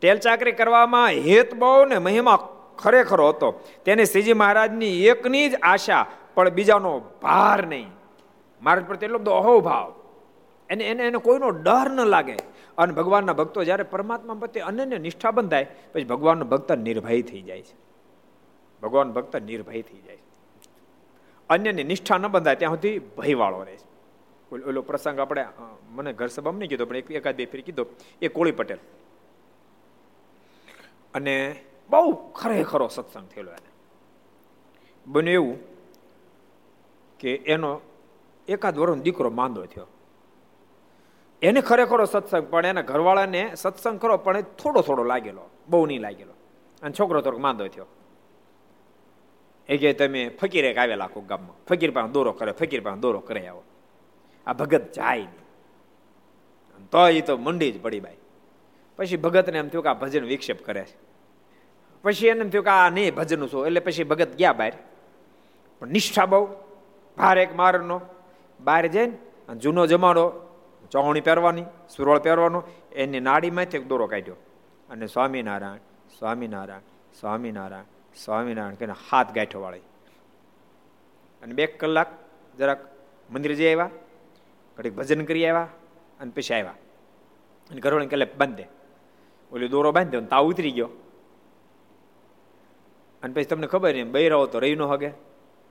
[0.01, 3.61] તેલ ચાકરી કરવામાં હેત બહુ ને મહિમા ખરેખર હતો.
[3.85, 7.89] તેને શ્રીજી મહારાજની એકની જ આશા, પણ બીજાનો ભાર નહીં.
[8.63, 9.95] મહારાજ પ્રત્યે એટલો બધો અહોભાવ.
[10.71, 12.37] એને એને એને કોઈનો ડર ન લાગે.
[12.79, 17.63] અને ભગવાનના ભક્તો જ્યારે પરમાત્મા પ્રત્યે અનન્ય નિષ્ઠા બંધાય, પછી ભગવાનનો ભક્ત નિર્ભય થઈ જાય
[17.63, 17.77] છે.
[18.83, 20.27] ભગવાન ભક્ત નિર્ભય થઈ જાય છે.
[21.51, 23.90] અન્યની નિષ્ઠા ન બંધાય, ત્યાં સુધી ભયવાળો રહે છે.
[24.53, 25.47] ઓલો પ્રસંગ આપણે
[25.91, 27.87] મને ઘર સભામાં નહીં કીધો, પણ એકાદ બે ફેર કીધો.
[28.23, 28.79] એ કોળી પટેલ.
[31.15, 33.71] અને બહુ ખરેખરો સત્સંગ થયેલો એને.
[35.07, 35.59] બન્યું એવું
[37.19, 37.81] કે એનો
[38.49, 39.87] એકાદ વર્ષનો દીકરો માંદો થયો.
[41.43, 46.01] એને ખરેખરો સત્સંગ, પણ એના ઘરવાળાને સત્સંગ કરો, પણ એ થોડો થોડો લાગેલો, બહુ નહીં
[46.01, 46.35] લાગેલો.
[46.83, 47.87] અને છોકરો થોડોક માંદો થયો.
[49.69, 51.57] એ કે તમે ફકીરે આવેલા આખું ગામમાં.
[51.69, 53.63] ફકીર પાસે દોરો કરે ફકીર પાસે દોરો કરે આવો.
[54.47, 55.41] આ ભગત જાય નહીં.
[56.91, 58.17] તો એ તો મંડી જ પડી ભાઈ
[58.97, 60.97] પછી ભગતને એમ થયું કે આ ભજન વિક્ષેપ કરે છે.
[62.03, 63.67] પછી એને એમ થયું કે આ નહીં ભજનનું શું?
[63.67, 64.73] એટલે પછી ભગત ગયા બહાર
[65.79, 66.49] પણ નિષ્ઠા બહુ,
[67.17, 68.01] ભાર એક મારનો.
[68.61, 69.13] બહાર જઈને
[69.49, 70.33] અને જૂનો જમાડો,
[70.91, 71.65] ચોહણી પહેરવાની,
[71.97, 74.35] સુરોળ પહેરવાનો, એની નાડીમાંથી એક દોરો કાઢ્યો.
[74.91, 75.77] અને સ્વામિનારાયણ
[76.19, 76.81] સ્વામિનારાયણ
[77.21, 77.85] સ્વામિનારાયણ
[78.25, 79.79] સ્વામિનારાયણ કહીને હાથ ગાંઠો વાળી.
[81.43, 82.07] અને બે કલાક
[82.59, 82.79] જરાક
[83.31, 83.91] મંદિર જઈ આવ્યા.
[84.81, 85.69] ઘડીક ભજન કરી આવ્યા
[86.21, 86.77] અને પછી આવ્યા.
[87.71, 88.65] અને ઘરવાળી કહેલે, બાંધે
[89.53, 90.89] ઓલી દોરો બાંધે તાવ ઉતરી ગયો.
[93.23, 95.11] અને પછી તમને ખબર નહીં બૈરાઓ તો રહી ન હગે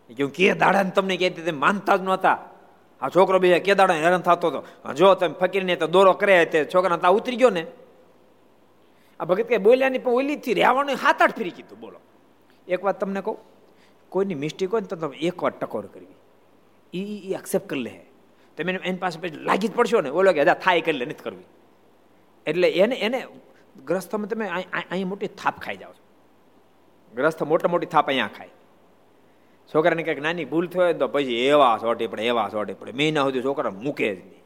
[0.09, 2.37] કે કે દાડા તમને કહેતી તે માનતા જ નહોતા.
[3.01, 4.93] આ છોકરો બીજા કે દાડા હેરાન થતો હતો.
[4.93, 7.63] જો તમે ફકીરને તો દોરો કરે તે છોકરા તા ઉતરી ગયો ને.
[9.19, 11.79] આ ભગત કઈ બોલ્યા નહીં, પણ ઓલીથી રહેવાનું હાથ આઠ ફરી કીધું.
[11.79, 11.99] બોલો.
[12.67, 13.37] એક વાત તમને કહું,
[14.09, 16.15] કોઈની મિસ્ટેક હોય ને તો તમે એક વાર ટકોર કરવી.
[16.93, 18.08] એ એક્સેપ્ટ કરી લે.
[18.59, 21.23] તમે એની પાસે પછી લાગી જ પડશો ને, ઓલો કે હજા થાય કરી લે નથી
[21.23, 21.43] કરવી.
[22.45, 23.25] એટલે એને એને
[23.85, 24.47] ગ્રસ્થમાં તમે
[24.91, 26.03] અહીં મોટી થાપ ખાઈ જાઓ છો.
[27.15, 28.49] ગ્રસ્થ મોટા મોટી થાપ અહીંયા ખાય.
[29.75, 32.91] છોકરાને કંઈક નાની ભૂલ થયો તો પછી એવા સોટી પડે, એવા સોટી પડે.
[32.91, 34.43] મહિના સુધી છોકરા મૂકે જ નહીં.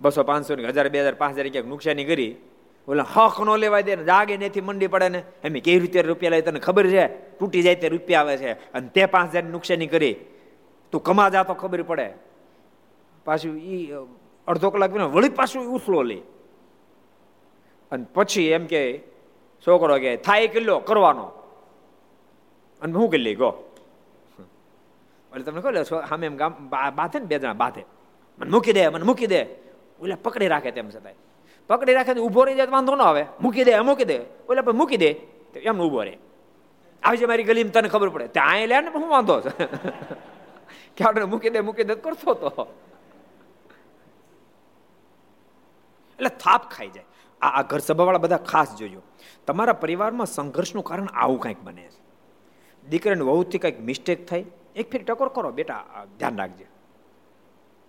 [0.00, 2.36] બસો પાંચસો ને હજાર, બે હજાર, પાંચ હજાર ક્યાંક નુકસાની કરી.
[2.88, 5.22] ઓલા હક નો લેવાય દે જાગે નથી મંડી પડે ને.
[5.44, 6.42] એમ કેવી રીતે રૂપિયા લઈ?
[6.42, 7.08] તને ખબર છે?
[7.08, 8.52] તૂટી જાય તે રૂપિયા આવે છે.
[8.52, 10.16] અને તે પાંચ હજાર નુકસાની કરી.
[10.92, 12.29] તું કમા જા તો ખબર પડે.
[13.24, 13.92] પાછું એ
[14.48, 16.22] અડધો કલાક વળી પાછું ઉથલો લે.
[17.92, 19.02] અને પછી એમ કે,
[19.66, 21.24] છોકરો કે થાય કિલ્લો કરવાનો.
[22.82, 23.74] અને હું કિલ્લી, ગો.
[25.32, 27.84] એટલે તમને કહો સામે એમ ગામ બાંધે ને બે જણા બાંધે.
[28.38, 29.46] મને મૂકી દે, મને મૂકી દે.
[30.00, 31.14] ઓલે પકડી રાખે તેમ છતાંય.
[31.66, 33.26] પકડી રાખે તો ઊભો રહી જાય વાંધો ન આવે.
[33.42, 34.20] મૂકી દે મૂકી દે.
[34.48, 35.12] ઓલે પણ મૂકી દે.
[35.54, 36.18] તો એમ ઊભો રહે.
[37.02, 38.26] આવી જાય મારી ગલીમાં, તને ખબર પડે.
[38.26, 39.64] ત્યાં લે ને હું વાંધો છે.
[41.14, 42.74] કે મૂકી દે મૂકી દે કરતો તો.
[46.20, 47.08] એટલે થાપ ખાઈ જાય.
[47.40, 49.02] આ આ ઘર સભાવાળા બધા ખાસ જોજો.
[49.46, 52.00] તમારા પરિવારમાં સંઘર્ષનું કારણ આવું કંઈક બને છે.
[52.88, 54.44] દીકરાને વહુથી કંઈક મિસ્ટેક થઈ
[54.76, 56.66] એક ફેર ટકોર કરો, બેટા ધ્યાન રાખજે.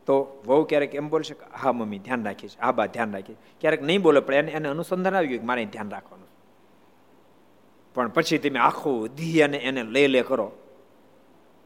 [0.07, 0.13] તો
[0.45, 4.19] વહુ ક્યારેક એમ બોલશે હા, મમ્મી, ધ્યાન રાખીશ હા, બા, ધ્યાન રાખીશ ક્યારેક નહીં બોલે,
[4.19, 6.29] પણ એને એને અનુસંધાન આવી ગયું કે, મારે ધ્યાન રાખવાનું
[7.95, 10.47] પણ પછી તમે આખું ધી અને એને લે લે કરો,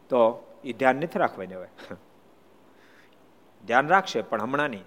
[0.10, 0.20] તો
[0.64, 1.74] એ ધ્યાન નથી રાખવા દેવાય
[3.68, 4.86] ધ્યાન રાખશે, પણ હમણાં નહીં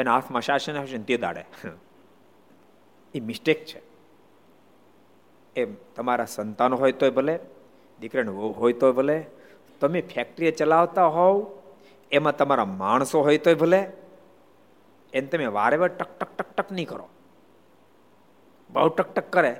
[0.00, 1.44] એના હાથમાં શાસન આવશે ને તે દાડે.
[3.14, 3.82] એ મિસ્ટેક છે.
[5.56, 7.38] એમ તમારા સંતાનો હોય તોય ભલે,
[8.00, 9.26] દીકરાને હોય તોય ભલે,
[9.80, 11.60] તમે ફેક્ટરી ચલાવતા હોવ,
[12.12, 13.92] એમાં તમારા માણસો હોય તોય ભલે,
[15.12, 17.08] એને તમે વારે વાર ટક ટક ટક ટક નહીં કરો.
[18.70, 19.56] બહુ ટક ટક કરે.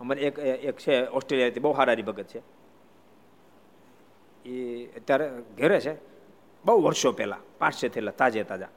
[0.00, 2.42] અમારે એક એક છે ઓસ્ટ્રેલિયાથી, બહુ હારારી ભગત છે.
[4.48, 5.94] એ અત્યારે ઘેરે છે.
[6.64, 8.68] બહુ વર્ષો પહેલાં પાંચસે થયેલા, તાજે તાજા.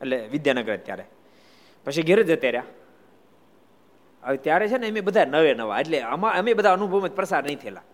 [0.00, 1.04] એટલે વિદ્યાનગર અત્યારે.
[1.86, 2.64] પછી ઘેર જતા રહ્યા
[4.22, 7.58] હવે ત્યારે છે ને અમે બધા નવે નવા, એટલે આમાં અમે બધા અનુભવમાં પ્રસાર નહીં
[7.58, 7.84] થયેલા.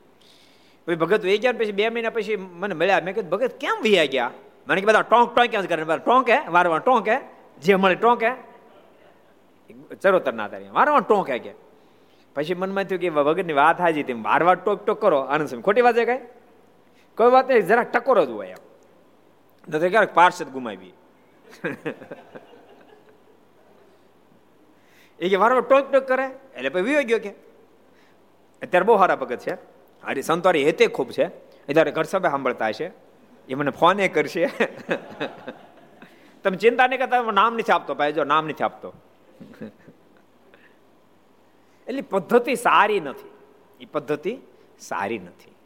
[0.87, 4.09] પછી ભગત વહી ગયા પછી બે મહિના પછી મને મળ્યા, મેં કીધું, ભગત, કેમ વહી
[4.09, 4.31] ગયા?
[4.67, 7.09] મને કે બધા ટોંક ટોંક ક્યાં કરે ટોંક હે વારવાર ટોંક
[7.63, 8.23] જે મળે ટોંક
[10.01, 11.53] ચરોતર ના તારી વારવાર ટોંક કે?
[12.37, 15.85] પછી મનમાં થયું કે ભગતની વાત હાજી, તેમ વારવાર ટોક ટોક કરો, આનંદ સ્વામી ખોટી
[15.87, 16.21] વાત છે કઈ?
[17.19, 18.63] કોઈ વાત નહીં, જરાક ટકોરો જ હોય એમ.
[19.69, 20.79] તો ક્યારેક પાર્ષદ ગુમાવી
[25.21, 27.33] એ કે વારંવાર ટોક ટોક કરે એટલે પછી વિયો ગયો કે
[28.63, 29.55] અત્યારે બહુ સારા ભગત છે
[30.05, 31.27] હારી સંતવારી હેતે ખૂબ છે
[31.69, 32.87] અત્યારે ઘર સભા સાંભળતા હશે
[33.49, 34.45] એ મને ફોને કરશે
[36.45, 38.89] તમે ચિંતા નહીં કરતા નામ નથી આપતો ભાઈ જો નામ નથી આપતો
[41.87, 43.33] એટલે પદ્ધતિ સારી નથી
[43.81, 44.35] એ પદ્ધતિ
[44.81, 45.57] સારી નથી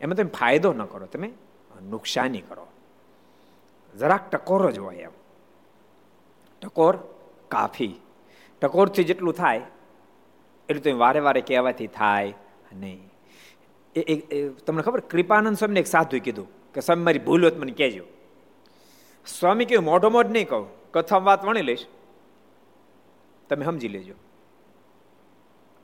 [0.00, 1.28] એમાં તમે ફાયદો ન કરો તમે
[1.90, 2.66] નુકસાની કરો
[3.98, 5.10] જરાક ટકોર જ હોય એમ.
[6.62, 6.96] ટકોર
[7.48, 8.00] કાફી.
[8.60, 9.58] ટકોરથી જેટલું થાય,
[10.68, 12.34] એટલું તમે વારે વારે કહેવાથી થાય
[12.72, 13.10] નહીં.
[13.96, 15.00] એ તમને ખબર?
[15.00, 18.04] કૃપાનંદ સ્વામીને એક સાધુ કીધું કે, સ્વામી, મારી ભૂલ હોત મને કહેજો.
[19.26, 20.92] સ્વામી કહ્યું, મોઢો મોઢ નહીં કહું.
[20.92, 21.86] કથા વાત વણી લઈશ.
[23.48, 24.14] તમે સમજી લેજો.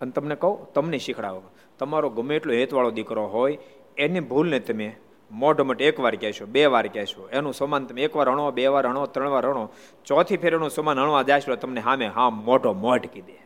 [0.00, 1.42] અને તમને કહું, તમને શીખડાવો.
[1.78, 3.58] તમારો ગમે એટલો હેતવાળો દીકરો હોય,
[3.96, 4.96] એની ભૂલને તમે
[5.32, 8.66] મોઢ મોટ એક વાર કહેશો, બે વાર કહેશો, એનું સમાન તમે એક વાર હણો બે
[8.66, 9.68] વાર હણો ત્રણ વાર હણો
[10.04, 13.38] ચોથી ફેર સમાન હણવા જાશો તમને હામે હા મોઢો મોઢ કીધે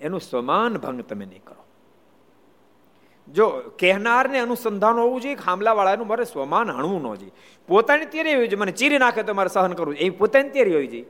[0.00, 1.64] એનું સમાન ભંગ તમે નહીં કરો.
[3.28, 7.32] જો કહેનારને અનુસંધાન હોવું જોઈએ ખામલાવાળાનું મારે સ્વમાન હણવું ન જોઈએ.
[7.68, 10.86] પોતાની તેરી હોવી જોઈએ, મને ચીરી નાખે તો મારે સહન કરવું એ પોતાની તેરી હોવી
[10.86, 11.04] જોઈએ.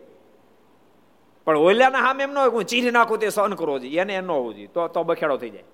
[1.44, 4.00] પણ ઓલિયાના હામે એમ ન હોય હું ચીરી નાખું તે સહન કરવો જોઈએ.
[4.00, 4.66] એને એમ ન હોવું જોઈએ.
[4.66, 5.64] તો તો બખેડો થઈ જાય.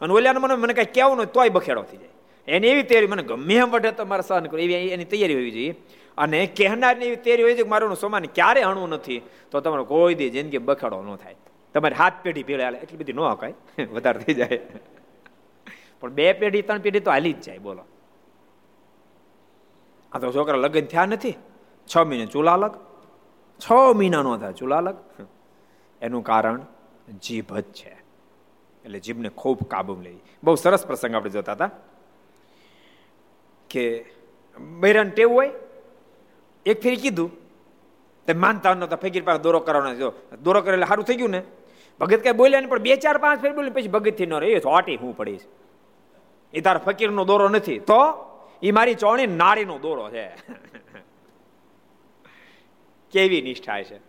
[0.00, 2.08] અને ઓલિયાને મને મને કઈ કહેવું ન તોય બખેડો થઈ જાય.
[2.48, 4.60] એની એવી તૈયારી મને ગમે એમ વઢે તો મારે સહન કરવું.
[4.60, 5.74] એવી એની તૈયારી હોવી જોઈએ.
[6.18, 10.14] અને કહેનારની એવી તૈયારી હોય છે કે મારું સમાન ક્યારે હણવું નથી, તો તમારો કોઈ
[10.14, 11.36] દી જિંદગી બખાડો ન થાય.
[11.74, 13.54] તમારી હાથ પેઢી ભેળે એટલી બધી ન હકાય.
[13.92, 14.60] વધારે થઈ જાય.
[16.00, 17.84] પણ બે પેઢી, ત્રણ પેઢી તો હાલી જ જાય, બોલો.
[20.12, 21.34] આ તો છોકરા લગ્ન થયા નથી.
[21.94, 22.76] છ મહિને ચૂલા અલગ
[23.58, 24.96] છ મહિના નો થાય ચૂલા અલગ
[26.02, 26.60] એનું કારણ
[27.22, 27.96] જીભ જ છે.
[28.84, 30.18] એટલે જીભને ખૂબ કાબુ લેવી.
[30.44, 31.70] બહુ સરસ પ્રસંગ આપણે જોતા હતા.
[33.72, 34.04] કે
[34.80, 35.50] બૈરાન ટેવું હોય,
[36.66, 37.30] એક ફેરી કીધું
[38.26, 41.42] તે માનતા નહોતા ફકીર પાસે દોરો કરવાનો જો, દોરો કરે સારું થઈ ગયું ને?
[42.00, 44.60] ભગત કઈ બોલ્યા ને પણ બે, ચાર, પાંચ ફેર બોલ્યું, પછી ભગતથી ન રહી.
[44.60, 45.40] ચોટી હું પડીશ
[46.54, 47.78] એ તાર ફકીરનો દોરો નથી.
[47.78, 47.98] તો
[48.62, 50.28] એ મારી ચોણી નાળીનો દોરો છે.
[53.12, 54.00] કેવી નિષ્ઠા છે.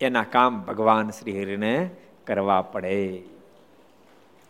[0.00, 1.90] એના કામ ભગવાન શ્રી હરિને
[2.26, 3.22] કરવા પડે.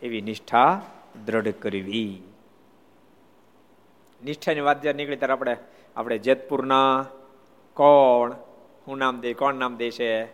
[0.01, 0.81] એવી નિષ્ઠા
[1.25, 2.21] દ્રઢ કરવી.
[4.25, 5.57] નિષ્ઠાની વાત જ્યારે નીકળી ત્યારે આપણે
[5.95, 7.05] આપણે જેતપુરના
[7.73, 8.33] કોણ
[8.87, 10.25] હું નામ દે કોણ નામ દે છે?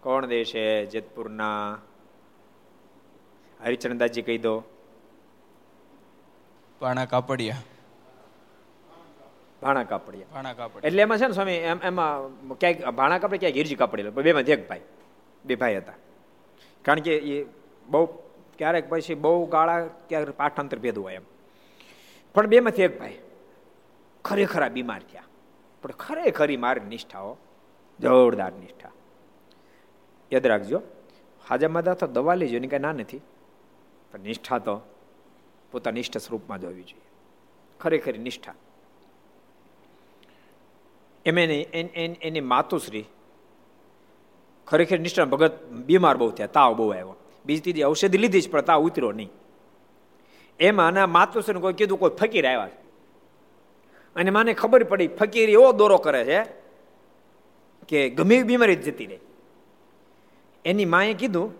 [0.00, 1.78] કોણ દે છે જેતપુરના?
[3.64, 4.54] હરિચંદાજી કહી દો.
[6.80, 7.62] પાણા કાપડિયા.
[9.62, 10.26] ભાણા કાપડિયા.
[10.32, 14.10] ભાણા કાપડ એટલે એમાં છે ને સ્વામી એમ એમાં ક્યાંક ભાણા કાપડે ક્યાંક ગીરજી કાપડેલા
[14.10, 14.80] બે માંથી એક ભાઈ
[15.44, 15.98] બે ભાઈ હતા.
[16.84, 17.46] કારણ કે એ
[17.88, 18.06] બહુ
[18.58, 21.31] ક્યારેક પછી બહુ ગાળા ક્યારેક પાઠાંતર ભેદું હોય એમ.
[22.34, 23.18] પણ બેમાંથી એક ભાઈ
[24.24, 25.24] ખરેખર બીમાર થયા.
[25.82, 27.36] પણ ખરેખરી મારી નિષ્ઠાઓ
[28.00, 28.92] જોરદાર નિષ્ઠા.
[30.32, 30.80] યાદ રાખજો
[31.48, 33.20] હાજા માદા તો દવા લેજો, એની કાંઈ ના નથી.
[34.12, 34.74] પણ નિષ્ઠા તો
[35.72, 37.08] પોતાની નિષ્ઠ સ્વરૂપમાં જ હોવી જોઈએ.
[37.80, 38.54] ખરેખર નિષ્ઠા.
[41.26, 41.60] એમ એની
[42.28, 43.04] એની માતુશ્રી
[44.66, 45.52] ખરેખર નિષ્ઠા ભગત
[45.88, 47.16] બીમાર બહુ થયા, તાવ બહુ આવ્યો.
[47.46, 49.30] બીજી ત્રીજી ઔષધિ લીધી જ, પણ તાવ ઉતર્યો નહીં.
[50.60, 52.82] એમાં આના માતુશ્રીને કોઈ કીધું, કોઈ ફકીર આવ્યા છે.
[54.16, 56.44] અને મને ખબર પડી, ફકીર એવો દોરો કરે છે
[57.88, 59.18] કે ગમે એવી બીમારી જતી રહે.
[60.64, 61.54] એની માએ કીધું,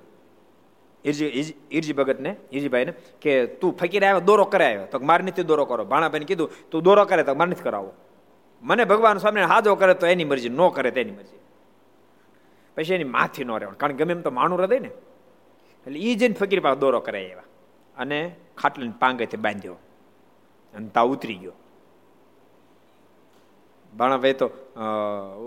[1.04, 4.86] ઈરજી ઈરજી ભગતને, ઈરજીભાઈને, કે તું ફકીર આવ્યો દોરો કરાયો.
[4.86, 5.84] તો મારે નથી દોરો કરો.
[5.84, 7.92] ભાણાભાઈને કીધું, તું દોરો કરે તો મારે નથી કરાવો.
[8.62, 11.38] મને ભગવાન સ્વામીને હાજો કરે તો એની મરજી, ન કરે તેની મરજી.
[12.76, 13.78] પછી એની માથી ન રહેવાનું.
[13.78, 14.88] કારણ ગમે એમ તો માણું રહે ને.
[15.86, 17.42] એટલે એ જઈને ફકીર પાસે દોરો કરાય એવા.
[17.96, 19.74] અને ખાટલાની પાંગેથી બાંધ્યો
[20.74, 21.52] અને તા ઉતરી ગયો.
[23.96, 24.46] ભાણાભાઈ તો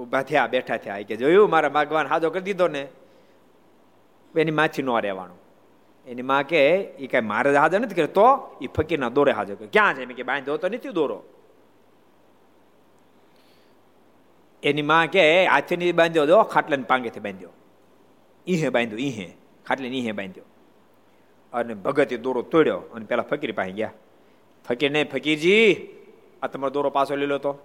[0.04, 1.02] ઊભા થયા, બેઠા થયા.
[1.02, 2.88] કે, જોયું, મારા ભગવાન હાજો કરી દીધો ને.
[4.38, 5.38] એની માછી ન રહેવાનું.
[6.08, 8.08] એની માં કે એ કઈ મારે હાજર નથી કર્યો.
[8.08, 10.06] તો એ ફકીરના દોરે હાજર કરે ક્યાં છે?
[10.06, 11.24] મેં કે, બાંધ્યો તો નથી દોરો.
[14.64, 17.50] એની માં કે, હાથેથી બાંધ્યો દો ખાટલાની પાંગેથી બાંધ્યો.
[18.48, 19.34] ઈહે બાંધ્યો, ઈહે.
[19.66, 20.44] ખાટલે ઈહે બાંધ્યો.
[21.54, 23.92] અને ભગતે દોરો તોડ્યો અને પેલા ફકીર પાસે ગયા.
[24.70, 25.88] ફકીર ને ફકીરજી,
[26.44, 27.58] આ તમારો દોરો પાછો લીલો તો.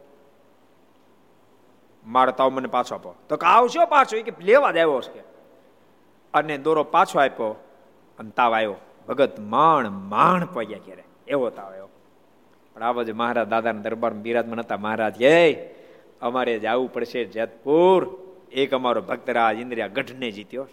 [2.06, 3.14] મારો તાવ મને પાછો આપો.
[3.28, 4.22] તો કે આવશો પાછો?
[4.22, 5.20] કે લેવા જ આવ્યો છે.
[6.34, 7.46] અને દોરો પાછો આપ્યો
[8.18, 8.74] અને તાવ આવ્યો.
[9.08, 11.88] ભગત માણ માણ પડ્યા ક્યારે એવો તાવ આવ્યો.
[12.74, 14.76] પણ આ બાજુ મહારાજ દાદાના દરબારમાં બિરાજમાન હતા.
[14.76, 15.54] મહારાજ એ
[16.20, 18.20] અમારે જવું પડશે જેતપુર.
[18.52, 20.68] એક અમારો ભક્તરાજ ઇન્દ્રિયા ગઢને જીત્યો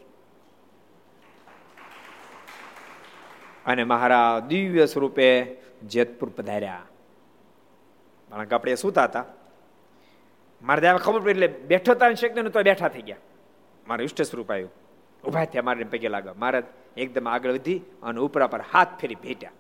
[3.67, 5.43] અને મહારાજ દિવ્ય સ્વરૂપે
[5.87, 6.83] જેતપુર પધાર્યા.
[8.29, 9.25] કારણ કે આપણે સુતા હતા.
[10.61, 13.17] મારે ત્યાં ખબર પડી એટલે બેઠો તા શક્ય તો બેઠા થઈ ગયા.
[13.87, 14.69] મારે ઇષ્ટ સ્વરૂપ આવ્યું.
[15.27, 16.33] ઊભા થયા, મારે પગે લાગ્યા.
[16.37, 16.63] મહારાજ
[16.97, 19.51] એકદમ આગળ વધી અને ઉપરા પર હાથ ફેરી ભેટ્યા.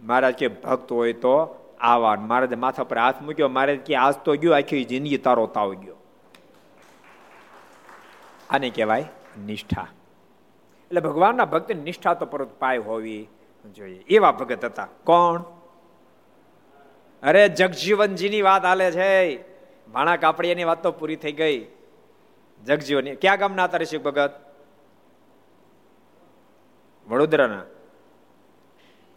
[0.00, 2.14] મહારાજ કે, ભક્ત હોય તો આવા.
[2.14, 3.48] મહારાજ માથા પર હાથ મૂક્યો.
[3.48, 5.96] મારે કે, આજ તો ગયો, આખી જિંદગી તારો તાવ ગયો.
[8.50, 9.04] આને કહેવાય
[9.46, 9.86] નિષ્ઠા.
[10.90, 13.28] એટલે ભગવાનના ભક્ત નિષ્ઠા તો પરત પાય હોવી
[13.74, 14.04] જોઈએ.
[14.08, 14.88] એવા ભગત હતા.
[15.04, 15.42] કોણ?
[17.22, 19.44] અરે જગજીવનજીની વાત હાલે છે.
[19.92, 21.66] ભાણા કાપડિયાની વાત તો પૂરી થઈ ગઈ.
[22.64, 24.32] જગજીવન ક્યાં ગામના હતા ઋષિક ભગત?
[27.08, 27.62] વડોદરાના.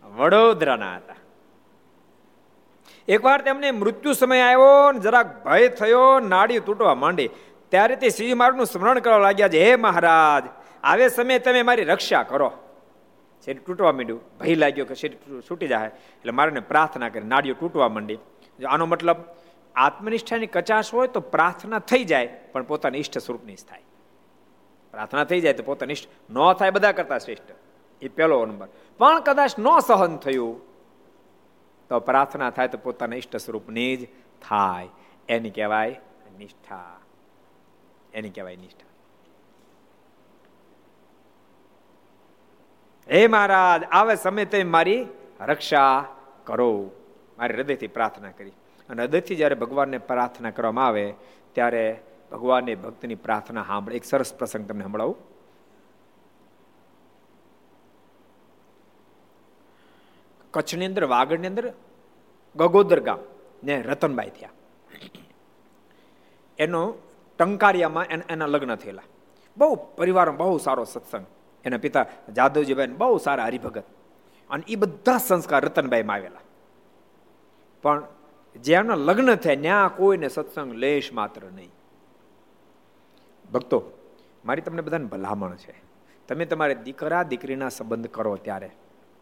[0.04, 1.16] વડોદરાના હતા.
[3.08, 7.30] એકવાર તેમને મૃત્યુ સમય આવ્યો ને જરાક ભય થયો નાડી તૂટવા માંડી.
[7.70, 12.24] ત્યારે તે શ્રીજી માર્ગનું સ્મરણ કરવા લાગ્યા છે, હે મહારાજ આવે સમયે તમે મારી રક્ષા
[12.24, 12.52] કરો.
[13.46, 14.22] શરીર તૂટવા માંડ્યું.
[14.38, 17.28] ભય લાગ્યો કે શરીર છૂટી જાય એટલે મારે પ્રાર્થના કરી.
[17.28, 18.18] નાડીઓ તૂટવા માંડી.
[18.70, 19.18] આનો મતલબ,
[19.76, 23.82] આત્મનિષ્ઠાની કચાશ હોય તો પ્રાર્થના થઈ જાય, પણ પોતાની ઈષ્ટ સ્વરૂપની થાય.
[24.92, 27.52] પ્રાર્થના થઈ જાય તો પોતાની ઈષ્ટ ન થાય બધા કરતા શ્રેષ્ઠ.
[28.02, 28.68] એ પહેલો નંબર.
[28.98, 30.62] પણ કદાચ ન સહન થયું,
[31.90, 34.08] તો પ્રાર્થના થાય તો પોતાના ઈષ્ટ સ્વરૂપની જ
[34.42, 34.90] થાય.
[35.30, 36.00] એની કહેવાય
[36.38, 37.00] નિષ્ઠા.
[38.14, 38.93] એની કહેવાય નિષ્ઠા.
[43.12, 45.08] હે મહારાજ, આવે સમય તે મારી
[45.42, 46.06] રક્ષા
[46.44, 46.92] કરો.
[47.38, 48.50] મારી હૃદયથી પ્રાર્થના કરી.
[48.90, 51.14] અને હૃદયથી જ્યારે ભગવાનને પ્રાર્થના કરવામાં આવે,
[51.54, 53.96] ત્યારે ભગવાનને ભક્તની પ્રાર્થના સાંભળે.
[53.96, 55.16] એક સરસ પ્રસંગ તમને સંભળાવું.
[60.52, 61.74] કચ્છની અંદર, વાગડની અંદર
[62.56, 63.20] ગગોદર ગામ
[63.64, 64.50] ને રતનબાઈ થયા.
[66.60, 66.94] એનો
[67.40, 69.02] ટંકારિયામાં એના લગ્ન થયેલા.
[69.58, 71.26] બહુ પરિવારમાં બહુ સારો સત્સંગ.
[71.66, 73.84] એના પિતા જાદવજીભાઈ બહુ સારા હરિભગત.
[74.50, 76.40] અને એ બધા સંસ્કાર રતનભાઈમાં આવેલા.
[77.82, 78.04] પણ
[78.62, 81.72] જ્યાંના લગ્ન થયા, ત્યાં કોઈને સત્સંગ લેશ માત્ર નહીં.
[83.54, 83.84] ભક્તો,
[84.46, 85.76] મારી તમને બધાને ભલામણ છે.
[86.28, 88.72] તમે તમારે દીકરા, દીકરીના સંબંધ કરો ત્યારે.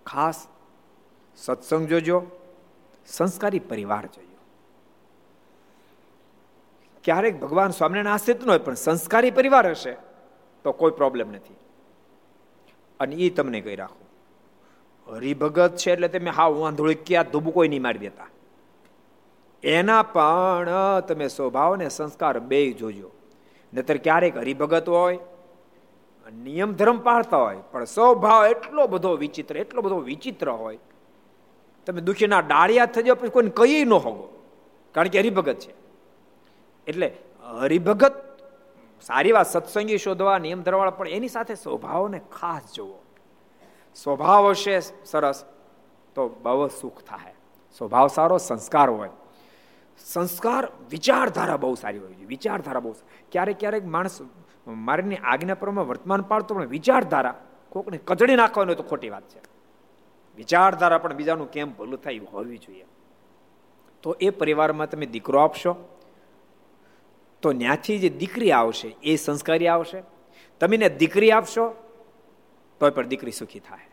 [0.06, 0.48] ખાસ
[1.36, 2.24] સત્સંગ જોજો,
[3.08, 4.38] સંસ્કારી પરિવાર જોજો.
[7.04, 9.98] ક્યારેક ભગવાન સ્વામિનારાયણ આશ્રિત ન હોય, પણ સંસ્કારી પરિવાર હશે,
[10.64, 11.56] તો કોઈ પ્રોબ્લેમ નથી.
[13.02, 14.06] અને એ તમને કહી રાખો.
[15.08, 18.30] હરિભગત છે એટલે તમે હા વાંધોળી ક્યાં ધૂબ કોઈ નહીં મારી દેતા.
[19.64, 20.70] એના પણ
[21.08, 23.12] તમે સ્વભાવ ને સંસ્કાર બે જોજો.
[23.74, 25.20] નતર ક્યારેક હરિભગત હોય,
[26.44, 30.78] નિયમ ધર્મ પાળતા હોય, પણ સ્વભાવ એટલો બધો વિચિત્ર, એટલો બધો વિચિત્ર હોય,
[31.86, 34.26] તમે દુખીના ડાળિયા થઈ જાઓ પછી કોઈને કહી ન હોગો.
[34.96, 35.74] કારણ કે હરિભગત છે.
[36.88, 37.14] એટલે
[37.62, 38.31] હરિભગત
[39.02, 43.00] સારી વાત, સત્સંગી શોધવા, નિયમ ધરવાળા, પણ એની સાથે સ્વભાવને ખાસ જોવો
[43.96, 45.46] સ્વભાવ હશે સરસ,
[46.16, 47.34] તો બહુ સુખ થાય.
[47.78, 49.10] સ્વભાવ સારો, સંસ્કાર હોય.
[50.06, 52.26] સંસ્કાર વિચારધારા બહુ સારી હોય છે.
[52.26, 52.96] વિચારધારા બહુ
[53.32, 54.20] ક્યારેક ક્યારેક માણસ
[54.68, 57.36] મારીની આજ્ઞા પ્રમાણે વર્તમાન પાડતો પણ વિચારધારા
[57.70, 59.42] કોકને કચડી નાખવાનું તો ખોટી વાત છે.
[60.36, 62.86] વિચારધારા પણ બીજાનું કેમ ભલું થાય હોવી જોઈએ.
[64.02, 65.76] તો એ પરિવારમાં તમે દીકરો આપશો
[67.42, 70.04] તો ત્યાંથી જે દીકરી આવશે, એ સંસ્કારી આવશે.
[70.60, 71.70] તમે દીકરી આપશો
[72.80, 73.88] તો પણ દીકરી સુખી થાય.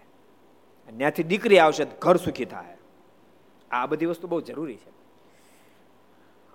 [0.97, 2.77] ત્યાંથી દીકરી આવશે ઘર સુખી થાય.
[3.71, 4.91] આ બધી વસ્તુ બહુ જરૂરી છે.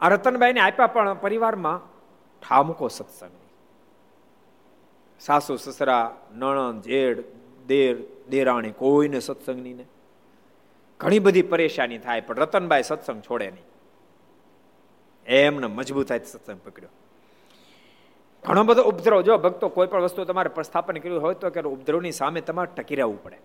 [0.02, 1.80] આ રતનભાઈને આપ્યા પણ પરિવારમાં
[2.42, 3.36] ઠામકો સત્સંગ
[5.20, 7.24] સાસુ, સસરા, નણંદ જેડ
[7.68, 7.98] દેર,
[8.30, 9.86] દેરાણી કોઈને સત્સંગની ને
[11.00, 13.66] ઘણી બધી પરેશાની થાય, પણ રતનભાઈ સત્સંગ છોડે નહીં.
[15.28, 16.90] એમને મજબૂતાઈ સત્સંગ પકડ્યો.
[18.44, 22.12] ઘણો બધો ઉપદ્રવ, જો ભક્તો કોઈ પણ વસ્તુ તમારે પ્રસ્થાપન કર્યું હોય તો કે ઉપદ્રવની
[22.12, 23.38] સામે તમારે ટકી રહેવું પડે.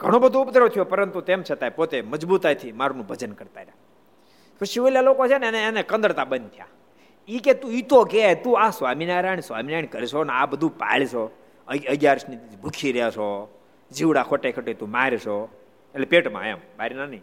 [0.00, 3.74] ઘણો બધો ઉપદ્રવ થયો, પરંતુ તેમ છતાંય પોતે મજબૂતાઈથી મારું ભજન કરતા રહ્યા.
[4.60, 6.66] પછી ઓલા લોકો છે ને એને એને કંદરતા બંધ થયા.
[7.28, 11.30] એ કે, તું ઈ તો કે, તું આ સ્વામિનારાયણ સ્વામિનારાયણ કરશો ને આ બધું પાળશો
[11.68, 13.54] અગિયારસની ભૂખી રહ્યા છો.
[13.92, 15.48] જીવડા ખોટે ખોટે તું મારશો
[15.94, 17.22] એટલે પેટમાં એમ બારી ના નહીં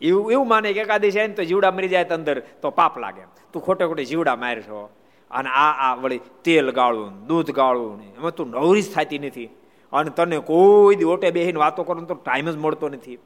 [0.00, 3.22] એવું એવું માને કે એકાદી છે ને તો જીવડા મરી જાય અંદર તો પાપ લાગે.
[3.52, 4.90] તું ખોટે ખોટે જીવડા મારશો.
[5.30, 9.46] અને આ આ વળી તેલ ગાળવું, દૂધ ગાળવું એમાં તું નવરીશ થતી નથી.
[9.92, 13.18] અને તને કોઈ દી ઓટે બેસીને વાતો કરો તો ટાઈમ જ મળતો નથી.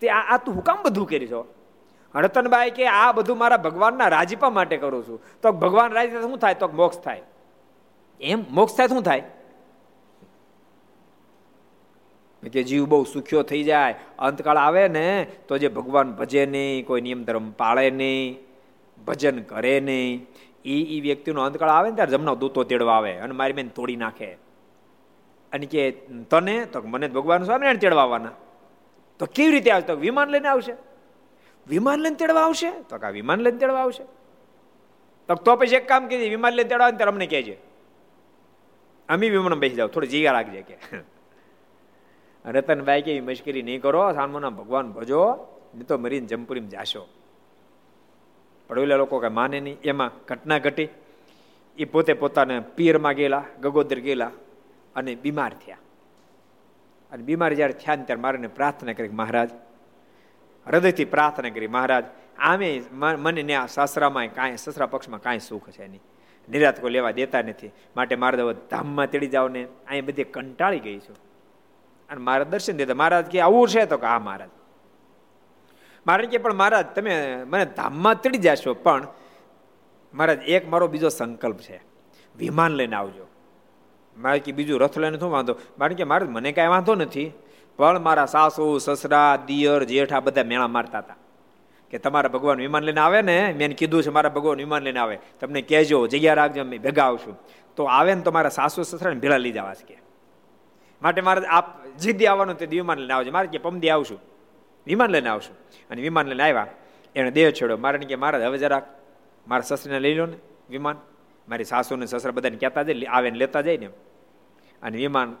[0.00, 1.54] તે આ આ તું હુકામ બધું કરી છો
[2.14, 5.22] રતનભાઈ કે આ બધું મારા ભગવાનના રાજીપા માટે કરું છું.
[5.42, 7.22] તો ભગવાન રાજી શું થાય તો મોક્ષ થાય.
[8.20, 9.22] એમ મોક્ષ થાય શું થાય?
[12.48, 17.00] કે જીવ બહુ સુખ્યો થઈ જાય, અંતકાળ આવે ને, તો જે ભગવાન ભજે નહીં, કોઈ
[17.00, 18.38] નિયમ ધર્મ પાળે નહીં,
[19.06, 20.26] ભજન કરે નહીં
[20.64, 23.96] એ એ વ્યક્તિનો અંતકાળ આવે ને ત્યારે જમનો દૂતો તેડવા આવે અને મારી બેન તોડી
[23.96, 24.26] નાખે.
[25.52, 25.90] અને કે
[26.30, 28.30] તને, તો મને ભગવાન સ્વામિનારાયણ તેડવા
[29.18, 29.86] તો કેવી રીતે આવશે?
[29.86, 30.74] તો વિમાન લઈને આવશે.
[31.68, 32.70] વિમાન લઈને તેડવા આવશે?
[32.70, 34.04] તો કા વિમાન લઈને તેડવા આવશે.
[35.28, 37.58] તો તો પછી એક કામ કીધી વિમાન લઈને તેડવા ત્યારે અમને કહેજે.
[39.08, 40.78] અમે વિમાન બેસી જાવ થોડી જીગા રાખજે કે.
[42.44, 45.22] રતનભાઈ કે મશ્કરી નહીં કરો સાનમોના ભગવાન ભજો,
[45.74, 47.08] નહીં તો મરીને જમપુરીમ જાશો.
[48.68, 49.80] પડવેલા લોકો કઈ માને નહીં.
[49.84, 50.88] એમાં ઘટના ઘટી.
[51.76, 54.30] એ પોતે પોતાને પિયરમાં ગયેલા, ગગોદર ગયેલા
[54.96, 55.76] અને બીમાર થયા.
[57.12, 59.50] અને બીમાર જ્યારે થયા ને ત્યારે મારે પ્રાર્થના કરી મહારાજ,
[60.66, 62.04] હૃદયથી પ્રાર્થના કરી, મહારાજ,
[62.38, 66.00] આમે મને ને આ સાસરામાં કાંઈ, સસરા પક્ષમાં કાંઈ સુખ છે નહીં.
[66.48, 67.70] નિરાત કોઈ લેવા દેતા નથી.
[67.96, 68.38] માટે મારે
[68.70, 71.16] ધામમાં તેડી જાઓ ને અહીં બધી કંટાળી ગઈ છું.
[72.08, 74.48] અને મારા દર્શન દીધા મહારાજ કે આવું છે તો કે હા મહારાજ.
[76.06, 79.06] મહારાજ કે, પણ મહારાજ, તમે મને ધામમાં ચડી જશો, પણ
[80.14, 81.80] મહારાજ, એક મારો બીજો સંકલ્પ છે.
[82.36, 83.26] વિમાન લઈને આવજો.
[84.18, 85.56] મારે કે, બીજું રથ લઈને શું વાંધો?
[85.78, 87.32] મારે કે, મહારાજ, મને કાંઈ વાંધો નથી,
[87.76, 91.16] પણ મારા સાસુ, સસરા, દિયર, જેઠા બધા મેળા મારતા હતા.
[91.90, 95.18] કે તમારા ભગવાન વિમાન લઈને આવે ને, મેં કીધું છે, મારા ભગવાન વિમાન લઈને આવે.
[95.40, 97.38] તમને કહેજો, જગ્યા રાખજો, અમે ભેગા આવશું.
[97.76, 100.07] તો આવે ને તો મારા સાસુ, સસરાને ભેળા લઈ જવા છે
[101.02, 103.30] માટે મારે આપ જીદી આવવાનું તે વિમાન લઈને આવજો.
[103.30, 104.20] મારે કે પમદી આવશું.
[104.86, 105.56] વિમાન લઈને આવશું.
[105.90, 106.66] અને વિમાન લઈને આવ્યા.
[107.14, 107.76] એને દેહ છોડ્યો.
[107.76, 108.86] મારે કે મારા હવે જરાક
[109.48, 110.36] મારા સસરીને લઈ લો ને
[110.70, 110.96] વિમાન.
[111.48, 113.86] મારી સાસુને સસરા બધાને કહેતા જાય આવે ને લેતા જાય ને
[114.82, 115.36] અને વિમાન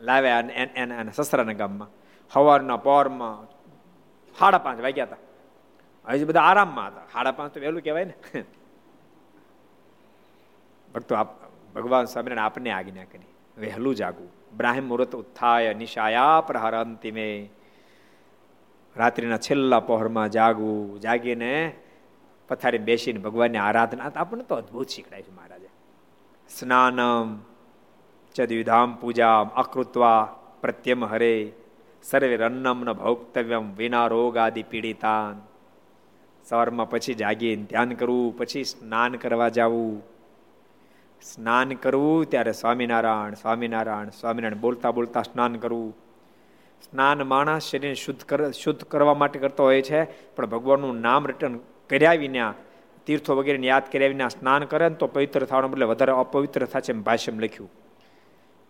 [0.00, 1.88] લાવ્યા અને એના સસરાના ગામમાં.
[2.32, 3.60] સવારના પોરમાં
[4.38, 5.16] સાડા પાંચ વાગ્યા હતા.
[6.12, 7.00] હજી બધા આરામમાં હતા.
[7.12, 8.42] સાડા પાંચ તો વહેલું કહેવાય ને.
[10.94, 11.16] ભક્તો
[11.74, 13.60] ભગવાન સ્વામિનારાયણ આપને આજ્ઞા કરી.
[13.60, 14.39] વહેલું જાગવું.
[14.56, 17.50] બ્રાહ્મ મુહૂર્ત ઉત્થાય નિશાયા પ્રહાર અંતિમે
[18.96, 21.74] રાત્રિના છેલ્લા પહોરમાં જાગવું, જાગીને
[22.48, 25.68] પથારી બેસીને ભગવાનની આરાધના આપણને તો અદભુત શીખડાય છે મહારાજે.
[26.58, 27.38] સ્નાનમ,
[28.34, 31.52] ચદ્વિધામ પૂજા અકૃત્વા પ્રત્યમ હરે,
[32.02, 35.40] સર્વે રન્નમ ન ભોક્તવ્યમ વિના રોગ આદિ પીડિતાન.
[36.44, 40.09] સવારમાં પછી જાગીને ધ્યાન કરવું, પછી સ્નાન કરવા જવું
[41.22, 45.96] સ્નાન કરવું, ત્યારે સ્વામિનારાયણ સ્વામિનારાયણ સ્વામિનારાયણ બોલતા બોલતા સ્નાન કરવું.
[46.90, 50.04] સ્નાન માણસ શરીરને શુદ્ધ કર, શુદ્ધ કરવા માટે કરતો હોય છે,
[50.36, 51.58] પણ ભગવાનનું નામ રિટર્ન
[51.90, 52.54] કર્યા વિના,
[53.06, 56.92] તીર્થો વગેરેને યાદ કર્યા વિના સ્નાન કરે ને તો પવિત્ર થવાનું બદલે વધારે અપવિત્ર થશે
[56.92, 57.70] એમ ભાષ્યમ લખ્યું.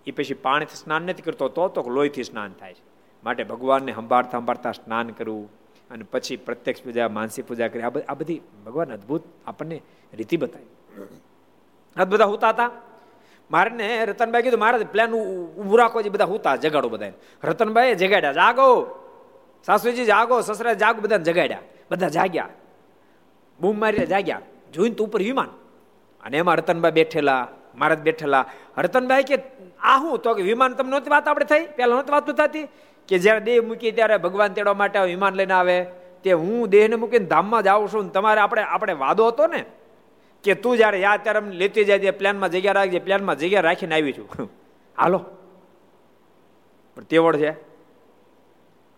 [0.07, 2.83] એ પછી પાણીથી સ્નાન નથી કરતો, તો તો લોહીથી સ્નાન થાય છે.
[3.25, 5.51] માટે ભગવાનને સંભાળતા સંભાળતા સ્નાન કરવું,
[5.91, 7.83] અને પછી પ્રત્યક્ષ પૂજા માનસી પૂજા કરી.
[7.83, 9.83] આ બધી ભગવાન અદ્ભુત આપણને
[10.13, 10.67] રીતિ બતાવી.
[11.97, 12.71] આ બધા હુતા હતા?
[13.51, 17.11] મારે ને રતનભાઈ કીધું, મારે પ્લાન ઊભું રાખો છે, બધા હુતા, જગાડો બધા
[17.45, 18.97] રતનભાઈ જગાડ્યા, જાગો.
[19.67, 21.59] સાસુજી જાગો, સસરા જાગો, બધાને જગાડ્યા.
[21.91, 22.49] બધા જાગ્યા.
[23.61, 24.41] બૂમ મારી જાગ્યા.
[24.73, 25.49] જોઈને તો ઉપર વિમાન.
[26.25, 28.45] અને એમાં રતનભાઈ બેઠેલા મહારાજ બેઠેલા.
[28.79, 29.39] રતનભાઈ કે,
[29.83, 30.19] આ હું?
[30.19, 31.67] તો કે, વિમાન તમને નહોતી વાત આપણે થઈ?
[31.67, 32.69] પહેલાં નહોતી વાત થતી?
[33.09, 35.87] કે જ્યારે દેહ મૂકી ત્યારે ભગવાન તેડવા માટે વિમાન લઈને આવે?
[36.25, 39.65] તે હું દેહને મૂકીને ધામમાં જાઉં છું તમારે આપણે આપણે વાદો હતો ને
[40.45, 44.51] કે તું જ્યારે યાદ ત્યારે લેતી જાય પ્લાનમાં જગ્યા રાખજે પ્લાનમાં જગ્યા રાખીને આવી છું.
[44.99, 45.25] હાલો.
[46.97, 47.51] પણ તેવડ છે.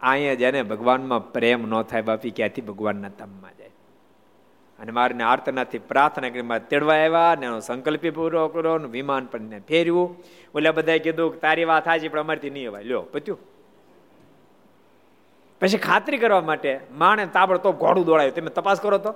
[0.01, 3.71] અહીંયા જેને ભગવાનમાં પ્રેમ ન થાય બાપી ક્યાંથી ભગવાનના તમમાં જાય?
[4.79, 9.61] અને મારીને આર્તનાથી પ્રાર્થના કરી મારે તેડવા આવ્યા ને એનો સંકલ્પી પૂરો કર્યો વિમાન પણ
[9.69, 10.17] ફેરવ્યું
[10.55, 12.85] ઓલા બધાએ કીધું કે તારી વાત છે પણ અમારથી નહીં અવાય.
[12.85, 13.39] લ્યો પત્યું.
[15.61, 18.35] પછી ખાતરી કરવા માટે માણે તાબડતોબ ઘોડું દોડાયું.
[18.35, 19.15] તમે તપાસ કરો તો.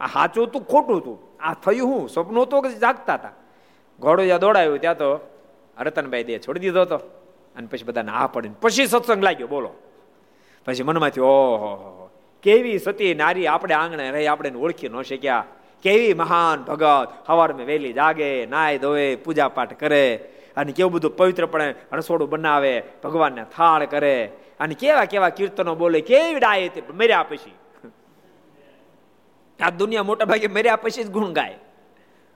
[0.00, 2.08] આ સાચું હતું ખોટું હતું આ થયું હું?
[2.08, 3.30] સ્વપ્ન હતું કે જાગતા હતા?
[4.00, 5.18] ઘોડો જ્યાં દોડાયું ત્યાં તો
[5.80, 6.96] રતનભાઈ દે છોડી દીધો હતો.
[7.56, 9.70] અને પછી બધાને આ પડીને પછી સત્સંગ લાગ્યો, બોલો.
[10.66, 12.10] પછી મનમાંથી, ઓહો
[12.42, 15.44] કેવી સતી નારી આપણે આંગણે રહી આપણે ઓળખી ન શક્યા.
[15.82, 20.14] કેવી મહાન ભગત સવારમાં વહેલી જાગે, નાય ધોવે પૂજા પાઠ કરે.
[20.56, 24.30] અને કેવું બધું પવિત્રપણે રસોડું બનાવે, ભગવાનને થાળ કરે.
[24.60, 27.52] અને કેવા કેવા કીર્તનો બોલે, કેવી ડાય મર્યા પછી.
[29.60, 31.58] આ દુનિયા મોટા ભાગે મર્યા પછી જ ગુણ ગાય.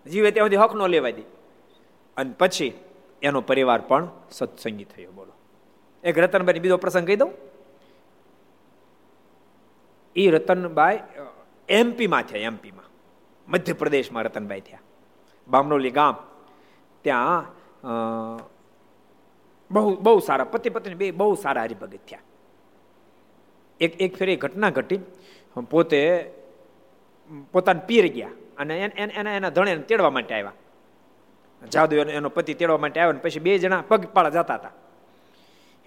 [0.07, 1.23] જીવે ત્યાં સુધી હક ન લેવા દે.
[2.17, 2.73] અને પછી
[3.23, 5.33] એનો પરિવાર પણ સત્સંગી થયો, બોલો.
[6.05, 7.33] એક રતનભાઈ બીજો પ્રસંગ કહી દઉં.
[10.17, 11.01] એ રતનભાઈ
[11.69, 12.87] એમપીમાં થયા એમપીમાં
[13.49, 14.81] મધ્યપ્રદેશમાં રતનભાઈ થયા.
[15.49, 16.17] બામરોલી ગામ.
[17.03, 17.47] ત્યાં
[19.71, 22.21] બહુ બહુ સારા, પતિ પત્ની બે બહુ સારા હરિભગત થયા.
[23.81, 24.99] એક એક ફેરી ઘટના ઘટી.
[25.71, 26.01] પોતે
[27.53, 28.31] પોતાને પીર ગયા.
[28.59, 30.53] અને એના એના ધણે તેડવા માટે આવ્યા.
[31.73, 34.71] જાદુ એનો પતિ તેડવા માટે આવ્યો પછી બે જણા પગપાળા જતા હતા.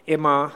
[0.08, 0.52] એમાં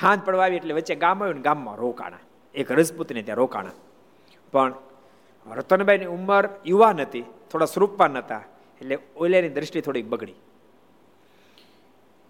[0.00, 2.22] હાથ પડવા આવી એટલે વચ્ચે ગામ આવ્યું ને ગામમાં રોકાણા.
[2.54, 3.76] એક રજપૂતને ત્યાં રોકાણા.
[4.52, 4.74] પણ
[5.56, 8.42] રતનભાઈની ઉંમર યુવાન હતી, થોડા સ્વરૂપવાન હતા
[8.80, 10.34] એટલે ઓલિયાની દ્રષ્ટિ થોડીક બગડી.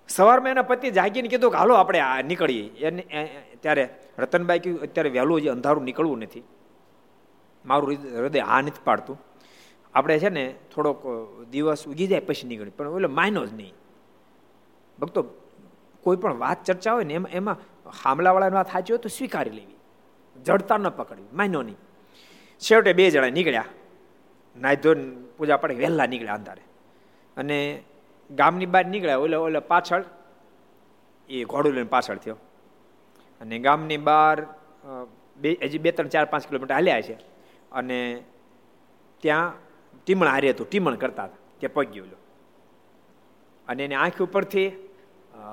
[0.09, 2.65] સવારમાં એના પતિ જાગીને કીધું કે, હાલો, આપણે નીકળીએ.
[2.87, 3.03] એને
[3.63, 3.89] ત્યારે
[4.19, 6.43] રતનભાઈ કહ્યું અત્યારે વહેલું હજી અંધારું નીકળવું નથી.
[7.67, 9.23] મારું હૃદય આ નથી પાડતું.
[9.95, 11.03] આપણે છે ને થોડોક
[11.51, 13.75] દિવસ ઉગી જાય પછી નીકળી પણ ઓલો માયનો જ નહીં.
[14.99, 15.23] ભક્તો,
[16.03, 17.57] કોઈ પણ વાત ચર્ચા હોય ને એમાં એમાં
[18.05, 19.77] હામલાવાળાની વાત સાચી હોય તો સ્વીકારી લેવી.
[20.43, 21.29] જડતા ન પકડવી.
[21.33, 21.77] માયનો નહીં.
[22.59, 23.65] છેવટે બે જણા નીકળ્યા.
[24.75, 26.63] ધોઈને પૂજા પાડે વહેલા નીકળ્યા અંધારે.
[27.37, 27.83] અને
[28.31, 29.19] ગામની બહાર નીકળ્યા.
[29.19, 30.05] ઓલે ઓલે પાછળ,
[31.29, 32.37] એ ઘોડું લઈને પાછળ થયો.
[33.41, 34.47] અને ગામની બહાર
[35.37, 37.17] બે, હજી બે, ત્રણ, ચાર, પાંચ કિલોમીટર હાલ્યા છે.
[37.73, 38.25] અને
[39.21, 39.53] ત્યાં
[40.05, 42.09] ટીમણ હારે હતું, ટીમણ કરતા હતા તે પગ્યું
[43.69, 44.73] અને એની આંખ ઉપરથી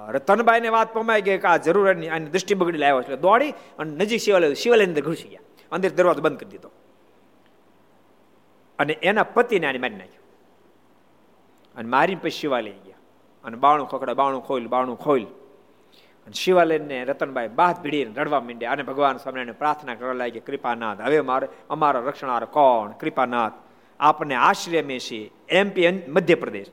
[0.09, 4.22] રતનબાઈને વાત પમાઈ ગઈ કે આ જરૂર આની દૃષ્ટિ બગડી લાવ્યો એટલે દોડી અને નજીક
[4.22, 5.39] શિવાલય, શિવાલયની અંદર ઘૂસી ગયા.
[5.72, 6.72] અંદર દરવાજો બંધ કરી દીધો.
[8.80, 10.22] અને એના પતિને આને મારી નાખ્યો.
[11.76, 12.95] અને મારી પછી શિવાલય ગયા.
[13.43, 15.26] અને બાણું ખોકડા બાણું ખોલ બાણું ખોલ
[16.26, 21.22] અને શિવાલયને રતનભાઈ બાથ ભીડીને રડવા માંડ્યા અને ભગવાન સ્વામિનારાયણ પ્રાર્થના કરવા લાગી કૃપાનાથ, હવે
[21.22, 22.92] મારે, અમારો રક્ષણાર કોણ?
[22.92, 23.54] કૃપાનાથ,
[24.00, 26.68] આપને આશ્રય મેં છીએ એમપી મધ્યપ્રદેશ.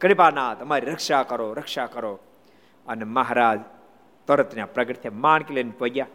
[0.00, 2.18] કૃપાનાથ, અમારી રક્ષા કરો રક્ષા કરો.
[2.86, 3.60] અને મહારાજ
[4.26, 6.06] તરત ત્યાં પ્રગટ થયા, માણકી લઈને પોગ્યા.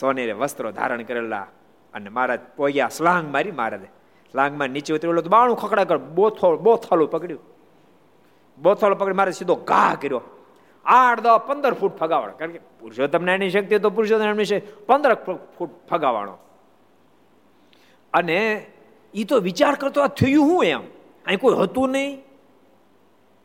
[0.00, 1.46] સોનેરે વસ્ત્રો ધારણ કરેલા
[1.94, 3.88] અને મહારાજ પોગ્યા, સ્લાંગ મારી મહારાજે.
[4.32, 7.40] સ્લાંગમાં નીચે ઉતરેલો તો બાણું ખકડા કર, બોથોળ બોથાલું પકડ્યું.
[8.62, 10.22] બોથાલું પકડી મારે સીધો ઘા કર્યો.
[10.86, 12.32] આઠ દસ પંદર ફૂટ ફગાવાળો.
[12.32, 15.14] કારણ કે પુરુષોત્તમ એની શક્તિ તો પુરુષોત્તમ છે પંદર
[15.58, 16.38] ફૂટ ફગાવાળો.
[18.12, 18.66] અને
[19.14, 20.82] એ તો વિચાર કરતો આ થયું હું એમ?
[21.26, 22.22] અહીં કોઈ હતું નહીં?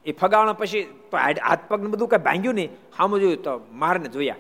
[0.06, 0.82] એ ફગાવણા પછી
[1.14, 2.70] હાથ પગ બધું કઈ ભાંગ્યું નહીં.
[2.98, 4.36] સામું જોયું તો મારને જોયા.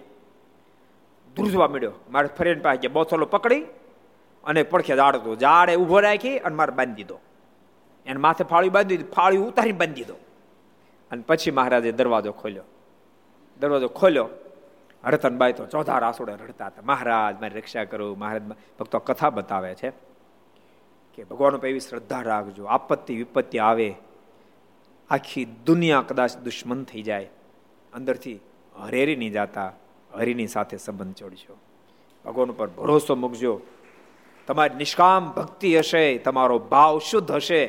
[1.36, 3.62] ધ્રુજવા મળ્યો મારે ફરીને પાસે બોથલો પકડી
[4.44, 7.20] અને પડખે જાડતો જાડે ઊભો રાખી અને મારે બાંધી દીધો.
[8.06, 9.12] એને માથે ફાળી બાંધી દીધી.
[9.12, 10.14] ફાળી ઉતારી બાંધી દીધો.
[11.12, 12.64] અને પછી મહારાજે દરવાજો ખોલ્યો.
[13.60, 14.30] દરવાજો ખોલ્યો.
[15.06, 16.82] હરતનબાઈ તો ચોથા રાસોડે રડતા હતા.
[16.86, 18.42] મહારાજ, મારી રક્ષા કરો, મહારાજ,
[18.80, 19.90] ભક્તો કથા બતાવે છે
[21.14, 22.66] કે ભગવાન ઉપર એવી શ્રદ્ધા રાખજો.
[22.66, 23.96] આપત્તિ વિપત્તિ આવે.
[25.10, 27.30] આખી દુનિયા કદાચ દુશ્મન થઈ જાય.
[27.94, 28.40] અંદરથી
[28.76, 29.74] હરેરી નહીં જાતા,
[30.14, 31.58] હરિની સાથે સંબંધ જોડજો.
[32.26, 33.62] ભગવાન ઉપર ભરોસો મૂકજો.
[34.48, 37.68] તમારી નિષ્કામ ભક્તિ હશે, તમારો ભાવ શુદ્ધ હશે,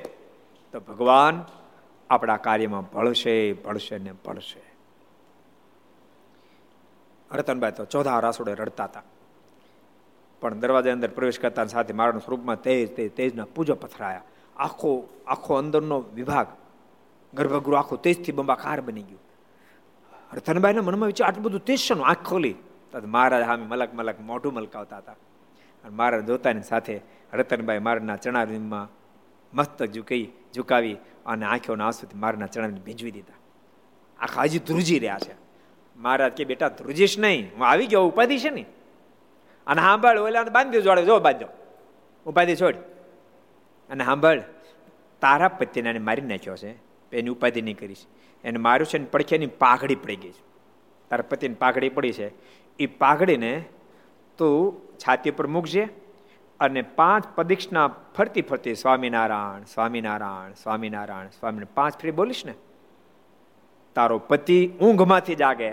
[0.72, 1.44] તો ભગવાન
[2.10, 4.71] આપણા કાર્યમાં ભળશે ભળશે ને ભળશે.
[7.36, 9.02] રતનભાઈ તો ચોથા રાસોડે રડતા હતા.
[10.40, 14.22] પણ દરવાજા અંદર પ્રવેશ કરતા સાથે મારાના સ્વરૂપમાં તેજ તેજ, તેજના પૂજો પથરાયા.
[14.56, 16.46] આખો આખો અંદરનો વિભાગ,
[17.34, 19.20] ગર્ભગૃહ આખો તેજથી બંબાકાર બની ગયું.
[20.34, 22.54] રતનભાઈના મનમાં વિચાર, આટલું બધું તેજ છે આંખ ખોલી.
[23.04, 25.12] મહારાજ હામી મલક મલક મોઢું મલકાવતા હતા.
[25.12, 27.00] અને મહારાજ જોતાની સાથે
[27.32, 28.88] રતનભાઈ મારના ચણામાં
[29.56, 33.34] મસ્તક ઝુકી, ઝુકાવી અને આંખોના આંસુથી મારના ચણાને ભીંજવી દીધા.
[34.18, 35.51] આખા હજી ધ્રુજી રહ્યા છે.
[35.96, 38.64] મહારાજ કે, બેટા, ધ્રુજીશ નહીં, હું આવી ગયો, ઉપાધિ છે ને?
[39.66, 41.46] અને સાંભળ ઓલા બાંધી જોડે, જો બાંધો
[42.26, 42.74] ઉપાધિ છોડ.
[43.90, 44.40] અને સાંભળ
[45.20, 46.70] તારા પતિને મારી નાખ્યો છે
[47.12, 48.06] એની ઉપાધિ નહીં કરીશ.
[48.44, 50.42] એને માર્યું છે ને પડખેની પાઘડી પડી ગઈ છે.
[51.10, 52.32] તારા પતિની પાઘડી પડી છે.
[52.78, 53.64] એ પાઘડીને
[54.38, 55.88] તું છાતી પર મૂકજે
[56.60, 62.54] અને પાંચ પદીક્ષના ફરતી ફરતી સ્વામિનારાયણ સ્વામિનારાયણ સ્વામિનારાયણ સ્વામી પાંચ ફરી બોલીશ ને.
[63.94, 65.72] તારો પતિ ઊંઘમાંથી જાગે.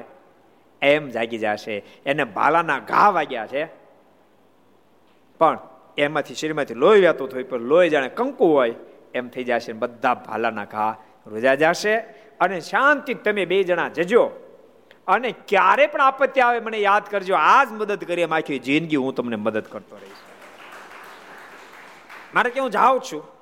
[0.82, 1.84] એમ જાગી જશે.
[2.06, 3.66] એને ભાલાના ઘા વાગ્યા છે.
[5.40, 5.58] પણ
[5.98, 8.76] એમાંથી શરીરમાંથી લોહી વહેતું થયું પણ લોહી જાણે કંકુ હોય,
[9.14, 10.96] એમ થઈ જશે બધા ભાલાના ઘા
[11.26, 11.98] રોજા જશે.
[12.40, 14.32] અને શાંતિ તમે બે જણા જજો.
[15.08, 17.36] અને ક્યારે પણ આપત્તિ આવે મને યાદ કરજો.
[17.36, 20.12] આજ મદદ કરી એમ આખી જિંદગી હું તમને મદદ કરતો રહીશ.
[22.36, 23.39] મારે કે હું જાઉં છું.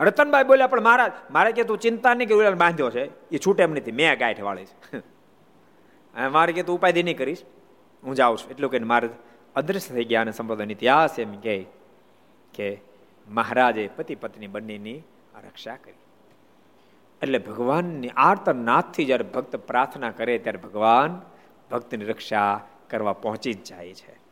[0.00, 3.28] રતનભાઈ બોલ્યા, પણ મહારાજ મારે કે તું ચિંતા નહીં કે બાંધ્યો છે.
[3.28, 3.92] એ છૂટે એમ નથી.
[3.92, 4.98] મેં ગાંઠ વાળી છે.
[6.28, 7.42] મારે કે તું ઉપાધિ નહીં કરીશ.
[8.04, 8.50] હું જાઉં છું.
[8.50, 9.08] એટલું કહીને મારે
[9.54, 11.66] અદ્રશ્ય થઈ ગયા અને સંપ્રદાયનો ઇતિહાસ એમ કહે
[12.54, 12.80] કે
[13.28, 14.98] મહારાજે પતિ પત્ની બંનેની
[15.34, 15.94] રક્ષા કરી.
[17.22, 21.22] એટલે ભગવાનની આર્તનાથથી જ્યારે ભક્ત પ્રાર્થના કરે, ત્યારે ભગવાન
[21.70, 24.23] ભક્તની રક્ષા કરવા પહોંચી જ જાય છે.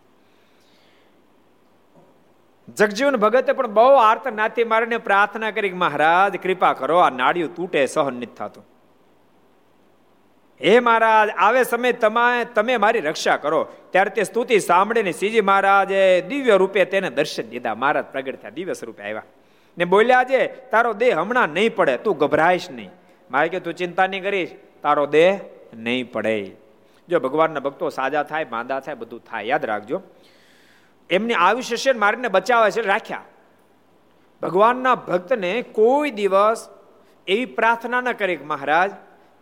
[2.76, 8.14] જગજીવન ભગતે પણ બહુ આર્તનાથી મારીને પ્રાર્થના કરી મહારાજ, કૃપા કરો, આ નાળિયું તૂટે, સહન
[8.14, 8.66] નથી થતું.
[10.60, 13.68] હે મહારાજ, આવે સમય તમે તમે મારી રક્ષા કરો.
[13.90, 17.74] ત્યારે તે સ્તુતિ સાંભળીને શ્રીજી મહારાજે દિવ્ય રૂપે તેને દર્શન દીધા.
[17.74, 19.22] મહારાજ પ્રગટ થયા દિવ્ય સ્વરૂપે આવ્યા.
[19.78, 22.90] ને બોલ્યા છે તારો દેહ હમણાં નહીં પડે, તું ગભરાઈશ નહીં.
[23.30, 24.50] મારે કે તું ચિંતા નહીં કરીશ,
[24.82, 25.38] તારો દેહ
[25.74, 26.50] નહીં પડે.
[27.08, 29.44] જો ભગવાનના ભક્તો સાજા થાય, માંદા થાય, બધું થાય.
[29.44, 30.02] યાદ રાખજો.
[31.12, 33.24] એમની આયુષ્ય છે મારીને બચાવે છે રાખ્યા.
[34.42, 36.68] ભગવાનના ભક્તને કોઈ દિવસ
[37.26, 38.90] એવી પ્રાર્થના ન કરી મહારાજ,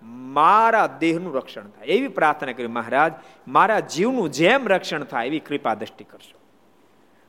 [0.02, 1.86] મારા દેહનું રક્ષણ થાય.
[1.86, 3.12] એવી પ્રાર્થના કરી, મહારાજ,
[3.48, 6.38] મારા જીવનું જેમ રક્ષણ થાય એવી કૃપા દ્રષ્ટિ કરશો.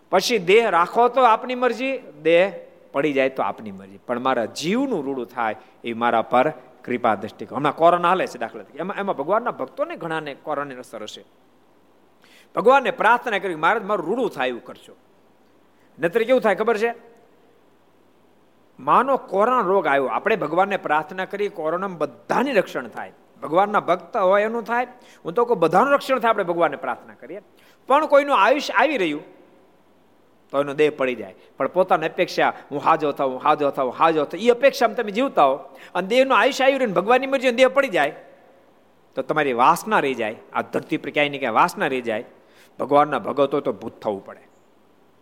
[0.09, 2.51] પછી દેહ રાખો તો આપની મરજી, દેહ
[2.91, 3.97] પડી જાય તો આપની મરજી.
[3.97, 6.49] પણ મારા જીવનું રૂડું થાય એ મારા પર
[6.85, 11.23] કૃપા દ્રષ્ટિ હમણાં કોરોના હાલે છે દાખલા એમાં એમાં ભગવાનના ભક્તોને ઘણાને કોરોનાની અસર હશે.
[12.55, 14.95] ભગવાનને પ્રાર્થના કરી મહારાજ, મારું રૂડું થાય એવું કરશો
[15.99, 16.93] નતર કેવું થાય ખબર છે?
[18.79, 20.05] માનો કોરોના રોગ આવ્યો.
[20.05, 23.11] આપણે ભગવાનને પ્રાર્થના કરી કોરોના બધાની રક્ષણ થાય.
[23.43, 24.87] ભગવાનના ભક્ત હોય એનું થાય.
[25.25, 27.41] હું તો કોઈ બધાનું રક્ષણ થાય આપણે ભગવાનને પ્રાર્થના કરીએ.
[27.87, 29.23] પણ કોઈનું આયુષ્ય આવી રહ્યું,
[30.51, 31.35] તો એનો દેહ પડી જાય.
[31.57, 34.43] પણ પોતાની અપેક્ષા, હું હાજો થાઉં હાજો થાઉં હાજો થાઉં.
[34.43, 35.55] એ અપેક્ષામાં તમે જીવતા હો.
[35.95, 38.11] અને દેહનું આયુષ્ય આવી રહ્યું ભગવાનની મરજી દેહ પડી જાય,
[39.15, 40.35] તો તમારી વાસના રહી જાય.
[40.53, 42.25] આ ધરતી પર ક્યાંય ને ક્યાંય વાસના રહી જાય.
[42.79, 44.47] ભગવાનના ભગતો તો ભૂત થવું પડે.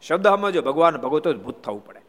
[0.02, 2.02] શબ્દ સમજો ભગવાન ભગતો ભૂત થવું પડે.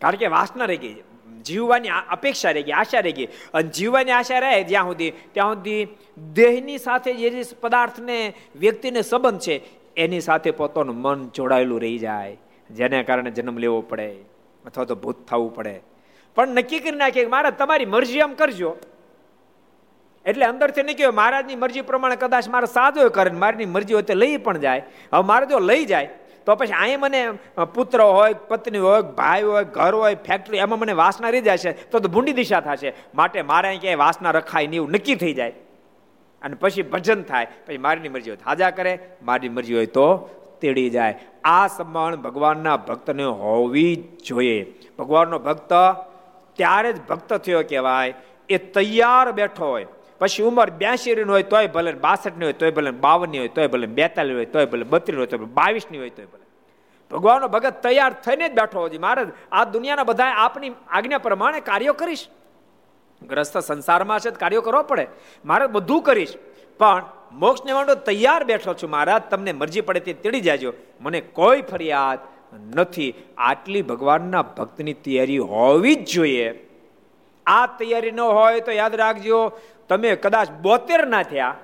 [0.00, 1.02] કારણ કે વાસના રહી ગઈ,
[1.44, 3.26] જીવવાની અપેક્ષા રહી ગઈ, આશા રહી ગઈ.
[3.54, 5.88] અને જીવવાની આશા રહે જ્યાં સુધી, ત્યાં સુધી
[6.32, 9.56] દેહની સાથે જે પદાર્થને, વ્યક્તિને સંબંધ છે,
[9.96, 12.36] એની સાથે પોતાનું મન જોડાયેલું રહી જાય,
[12.70, 14.08] જેને કારણે જન્મ લેવો પડે,
[14.64, 15.80] અથવા તો ભૂત થવું પડે.
[16.34, 18.76] પણ નક્કી કરી નાખીએ કે મારા તમારી મરજી એમ કરજો.
[20.26, 24.36] એટલે અંદરથી કહ્યું મહારાજની મરજી પ્રમાણે કદાચ મારે સાજો કરે મારીની મરજી હોય તો લઈ
[24.46, 24.82] પણ જાય.
[25.12, 26.08] હવે મારે જો લઈ જાય,
[26.46, 27.20] તો પછી અહીં મને
[27.74, 31.72] પુત્ર હોય, પત્ની હોય, ભાઈ હોય, ઘર હોય ફેક્ટરી એમાં મને વાસના રહી જાય છે
[31.90, 32.92] તો તો ભૂંડી દિશા થશે.
[33.14, 35.54] માટે મારે અહીં ક્યાંય વાસના રખાય નહીં એવું નક્કી થઈ જાય.
[36.42, 40.06] અને પછી ભજન થાય, પછી મારીની મરજી હોય હાજા કરે મારી મરજી હોય તો
[40.60, 41.14] તેડી જાય.
[41.44, 43.94] આ સમણ ભગવાનના ભક્તને હોવી
[44.26, 44.60] જોઈએ.
[44.98, 45.72] ભગવાનનો ભક્ત
[46.58, 48.14] ત્યારે જ ભક્ત થયો કહેવાય.
[48.48, 49.86] એ તૈયાર બેઠો હોય.
[50.18, 54.36] પછી ઉંમર બ્યાસી હોય તોય ભલે બાસઠની હોય તોય ભલે બાવનની હોય તોય ભલે બેતાલીસ
[54.36, 56.46] હોય તોય ભલે બત્રીસ હોય તો બાવીસની હોય તોય ભલે.
[57.10, 61.92] ભગવાનનો ભગત તૈયાર થઈને જ બેઠો હોય મહારાજ, આ દુનિયાના બધા આપની આજ્ઞા પ્રમાણે કાર્યો
[61.92, 62.28] કરીશ.
[63.22, 65.06] ગ્રસ્ત સંસારમાં છે કાર્યો કરવો પડે.
[65.44, 66.34] મારે બધું કરીશ.
[66.78, 70.72] પણ મોક્ષ નિવાડો તૈયાર બેઠો છું મહારાજ, તમને મરજી પડે તે તેડી જાજો.
[71.00, 72.18] મને કોઈ ફરિયાદ
[72.74, 73.14] નથી.
[73.38, 76.68] આટલી ભગવાનના ભક્તની તૈયારી હોવી જ જોઈએ.
[77.46, 81.54] આ તૈયારી ન હોય તો યાદ રાખજો તમે કદાચ બોતેર ના થયા,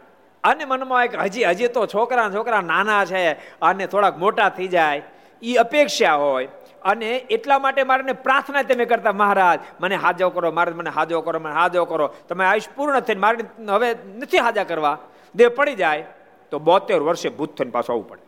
[0.44, 3.22] અને મનમાં એક હજી હજી તો છોકરા છોકરા નાના છે
[3.62, 5.02] અને થોડાક મોટા થઈ જાય
[5.42, 6.48] એ અપેક્ષા હોય.
[6.84, 11.40] અને એટલા માટે મારે પ્રાર્થના તમે કરતા, મહારાજ, મને હાજો કરો, મહારાજ, મને હાજો કરો,
[11.40, 12.06] મને હાજો કરો.
[12.28, 14.98] તમે આયુષ પૂર્ણ થઈને મારે હવે નથી હાજા કરવા.
[15.34, 16.04] દેહ પડી જાય,
[16.52, 18.22] તો બોતેર વર્ષે ભૂત થઈને પાછો આવવું પડે.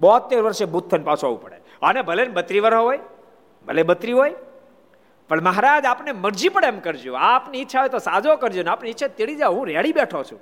[0.00, 1.58] બોતેર વર્ષે ભૂત થઈને પાછો આવવું પડે.
[1.82, 3.00] અને ભલે બત્રી વર્ષ હોય,
[3.66, 4.34] ભલે બત્રી હોય
[5.28, 7.14] પણ મહારાજ, આપને મરજી પણ એમ કરજો.
[7.14, 9.52] આપની ઈચ્છા હોય તો સાજો કરજો ને આપની ઈચ્છા તેડી જાઓ.
[9.52, 10.40] હું રેડી બેઠો છું.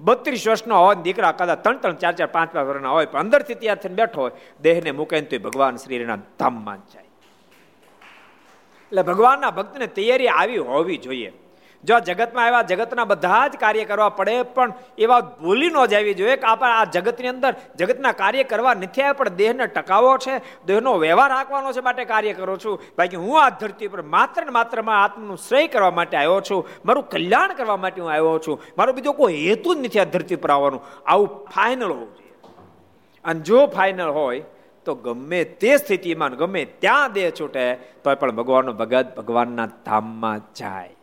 [0.00, 3.54] બત્રીસ વર્ષનો હોય દીકરા કદાચ ત્રણ ત્રણ, ચાર ચાર, પાંચ પાંચ વર્ષના હોય, પણ અંદરથી
[3.54, 4.30] તૈયાર થઈને બેઠો હોય,
[4.62, 7.04] દેહને મૂકે તો ભગવાન શ્રીના ધામમાં જાય.
[8.92, 11.32] એટલે ભગવાનના ભક્તને તૈયારી આવી હોવી જોઈએ.
[11.84, 16.36] જો જગતમાં આવ્યા જગતના બધા જ કાર્ય કરવા પડે, પણ એવા ભૂલી ન જવી જોઈએ
[16.36, 20.34] કે આપણે આ જગતની અંદર જગતના કાર્ય કરવા નથી આવ્યા, પણ દેહને ટકાવો છે,
[20.66, 22.78] દેહનો વ્યવહાર રાખવાનો છે માટે કાર્ય કરું છું.
[22.98, 27.08] બાકી હું આ ધરતી પર માત્ર ને માત્રમાં આત્મનું શ્રેય કરવા માટે આવ્યો છું, મારું
[27.08, 28.60] કલ્યાણ કરવા માટે હું આવ્યો છું.
[28.78, 30.80] મારો બીજો કોઈ હેતુ જ નથી આ ધરતી પર આવવાનું.
[31.06, 32.34] આવું ફાઇનલ હોવું જોઈએ.
[33.24, 34.44] અને જો ફાઇનલ હોય,
[34.84, 37.64] તો ગમે તે સ્થિતિમાં ગમે ત્યાં દેહ છૂટે
[38.04, 40.96] તો પણ ભગવાનનો ભગત ભગવાનના ધામમાં જાય.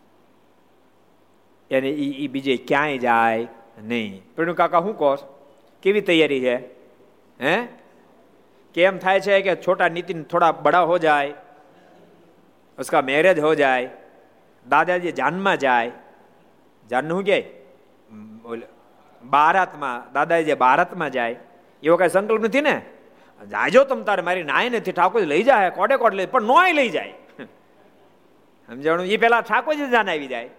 [1.70, 3.46] એને એ એ બીજે ક્યાંય જાય
[3.78, 4.22] નહીં.
[4.36, 5.16] પણ કાકા શું કહો
[5.82, 6.56] કેવી તૈયારી છે?
[7.40, 7.54] હે?
[8.74, 11.32] કેમ થાય છે કે છોટા નીતિન થોડા બડા હો જાય,
[12.78, 13.88] ઉસકા મેરેજ હો જાય,
[14.66, 15.90] દાદાજી જાનમાં જાય.
[16.90, 17.38] જાન શું કે?
[19.22, 21.36] ભારતમાં દાદાજી ભારતમાં જાય,
[21.82, 22.76] એવો કઈ સંકલ્પ નથી ને?
[23.50, 26.88] જાજો તમ તારે, મારી નાય નથી ઠાકોર લઈ જાય, કોડે કોડ લઈ, પણ નોય લઈ
[26.88, 27.14] જાય.
[28.68, 29.06] સમજાણું?
[29.06, 30.50] એ પેલા ઠાકોરજી જાન આવી જાય.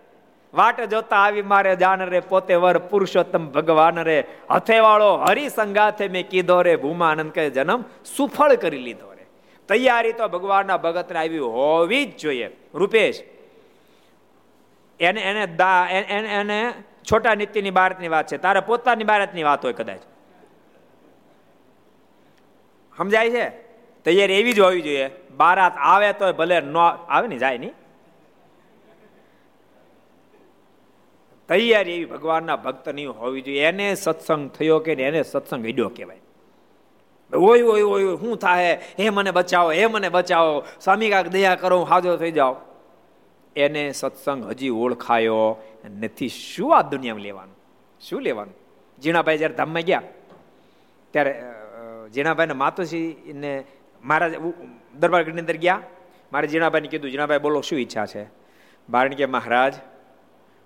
[0.53, 4.23] વાટ જોતા આવી મારે જાન રે, પોતે વર પુરુષોત્તમ ભગવાન રે.
[4.51, 7.83] હથેવાળો હરી સંગાથે મેં કીધો રે, ભૂમાનંદ કે જન્મ
[8.17, 9.25] સુફળ કરી લીધો રે.
[9.69, 12.47] તૈયારી તો ભગવાનના ભગતને આવી હોવી જ જોઈએ.
[12.73, 13.23] રૂપેશ,
[14.99, 16.59] એને એને દા એને
[17.11, 18.37] છોટા નીતિની બારતની વાત છે.
[18.37, 20.01] તારે પોતાની બારતની વાત હોય કદાચ.
[22.97, 23.45] સમજાય છે?
[24.05, 25.09] તૈયારી એવી જ હોવી જોઈએ.
[25.37, 27.73] બારાત આવે તો ભલે ન આવે ને, જાય નહીં.
[31.49, 33.67] તૈયારી એવી ભગવાનના ભક્તની હોવી જોઈએ.
[33.69, 36.23] એને સત્સંગ થયો કે એને સત્સંગ હિડ્યો કહેવાય.
[37.33, 40.53] ઓય ઓય ઓય શું થાય હે મને બચાવો, હે મને બચાવો.
[40.83, 42.55] સ્વામી કાક દયા કરો હાજો થઈ જાઓ
[43.55, 45.57] એને સત્સંગ હજી ઓળખાયો
[46.01, 46.29] નથી.
[46.29, 47.55] શું આ દુનિયામાં લેવાનું?
[48.01, 48.55] શું લેવાનું?
[48.97, 50.03] જીણાભાઈ જ્યારે ધામમાં ગયા,
[51.13, 51.33] ત્યારે
[52.13, 53.53] જીણાભાઈને માતુશ્રીને
[54.03, 54.29] મારા
[55.01, 55.81] દરબારગઢની અંદર ગયા.
[56.31, 58.23] મારે જીણાભાઈને કીધું જીણાભાઈ બોલો, શું ઈચ્છા છે?
[58.89, 59.73] બારણ કે મહારાજ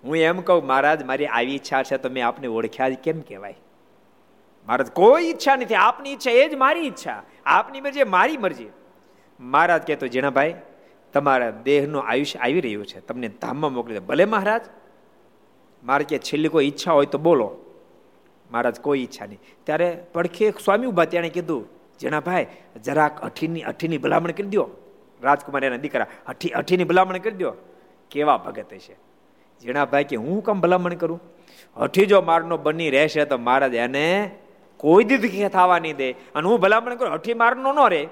[0.04, 3.56] હું એમ કહું, મહારાજ, મારી આવી ઈચ્છા છે તો મેં આપને ઓળખ્યા જ કેમ કહેવાય?
[4.68, 5.76] મહારાજ, કોઈ ઈચ્છા નથી.
[5.76, 7.24] આપની ઈચ્છા એ જ મારી ઈચ્છા.
[7.46, 8.70] આપની મરજી મારી મરજી.
[9.40, 10.56] મહારાજ કહેતો જીણાભાઈ
[11.14, 13.00] તમારા દેહનું આયુષ્ય આવી રહ્યું છે.
[13.00, 14.00] તમને ધામમાં મોકલી દે.
[14.00, 14.62] ભલે મહારાજ.
[15.84, 17.58] મારે કે છેલ્લી કોઈ ઈચ્છા હોય તો બોલો.
[18.52, 19.40] મહારાજ, કોઈ ઈચ્છા નહીં.
[19.64, 21.68] ત્યારે પડખે એક સ્વામી ઊભા તેણે કીધું
[22.00, 22.48] જીણાભાઈ
[22.84, 24.70] જરાક અઠીની અઠીની ભલામણ કરી દો
[25.22, 27.54] રાજકુમાર એના દીકરા, અઠી, અઠીની ભલામણ કરી દો
[28.12, 29.13] કેવા ભગત છે
[29.62, 31.22] જીણાભાઈ કે, હું કેમ ભલામણ કરું?
[31.78, 34.32] હઠી જો મારનો બની રહેશે તો મહારાજ એને
[34.78, 36.12] કોઈ દીધી થવા નહીં દે.
[36.12, 37.14] અને હું ભલામણ કરું?
[37.14, 38.04] હઠી મારનો ન રે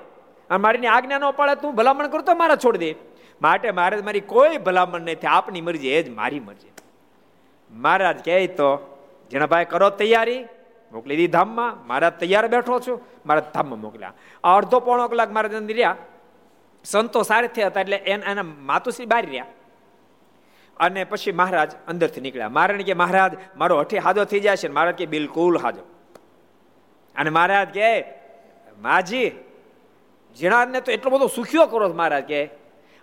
[0.49, 2.95] અને મારીની આજ્ઞા ન પડે તું ભલામણ કરું તો મારા છોડી દે.
[3.41, 6.67] માટે મારે મારી કોઈ ભલામણ નહીં થાય આપની મરજી, એ જ મારી મરજી.
[7.71, 8.99] મહારાજ કહે તો
[9.31, 10.45] જીણાભાઈ કરો તૈયારી.
[10.91, 11.87] મોકલી દી ધામમાં.
[11.87, 13.01] મારા તૈયાર બેઠો છું.
[13.25, 14.13] મારા ધામમાં મોકલ્યા.
[14.43, 15.95] અડધો પોણો કલાક મારા રહ્યા.
[16.83, 19.45] સંતો સારી થયા હતા એટલે એના માતુશ્રી બહાર રહ્યા.
[20.77, 22.49] અને પછી મહારાજ અંદરથી નીકળ્યા.
[22.49, 25.83] મહારાજ કે, મહારાજ, મારો હઠી હાજો થઈ જાય છે મહારાજ કે બિલકુલ હાજો
[27.15, 27.89] અને મહારાજ કે,
[28.81, 29.27] માજી
[30.37, 32.41] જીણાને તો એટલો બધો સુખ્યો કરો મહારાજ કે.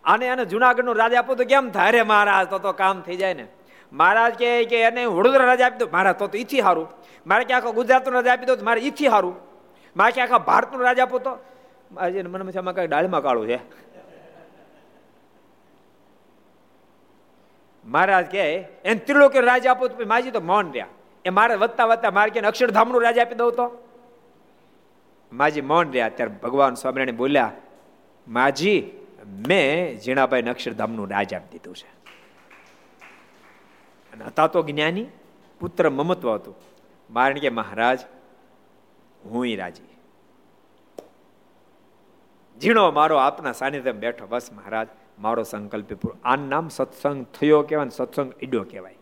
[0.04, 2.48] આને એને જુનાગઢનું રાજ આપો તો કેમ થાય રે મહારાજ?
[2.50, 3.46] તો તો કામ થઈ જાય ને.
[3.92, 5.88] મહારાજ કે કે એને વડોદરા રાજા આપી દો.
[5.92, 6.88] મારા, તો ઈથી સારું
[7.26, 9.36] મારે કે આખો ગુજરાતનું રાજા આપી દો મારે ઈથી સારું
[9.96, 11.32] મારે કે આખા ભારતનું રાજા આપો તો.
[11.92, 13.58] મને આમાં કઈ ડાળમાં કાળું છે.
[17.88, 20.86] મહારાજ કે એને ત્રિલોકી રાજા આપો તો માજી તો મૌન રહ્યા.
[21.24, 23.88] એ મારે વધતા વધતા મારે કે અક્ષરધામનું રાજા આપી દઉં તો?
[25.32, 26.08] માજી મૌન રહ્યા.
[26.08, 27.52] ત્યારે ભગવાન સ્વામિનારાયણ બોલ્યા,
[28.28, 28.90] માજી,
[29.48, 31.86] મેં ઝીણાભાઈ અક્ષરધામનું રાજ આપી દીધું છે.
[34.12, 35.06] અને હતા તો જ્ઞાની,
[35.60, 36.54] પુત્ર મમત્વ હતું.
[37.10, 37.98] મારણ કે, મહારાજ,
[39.24, 39.98] હું રાજી.
[42.60, 44.88] ઝીણો મારો આપના સાનિધ્યમાં બેઠો બસ, મહારાજ.
[45.18, 46.16] મારો સંકલ્પ પૂરો.
[46.24, 48.94] આનું નામ સત્સંગ થયો કહેવાય સત્સંગ ઈડો કહેવાય.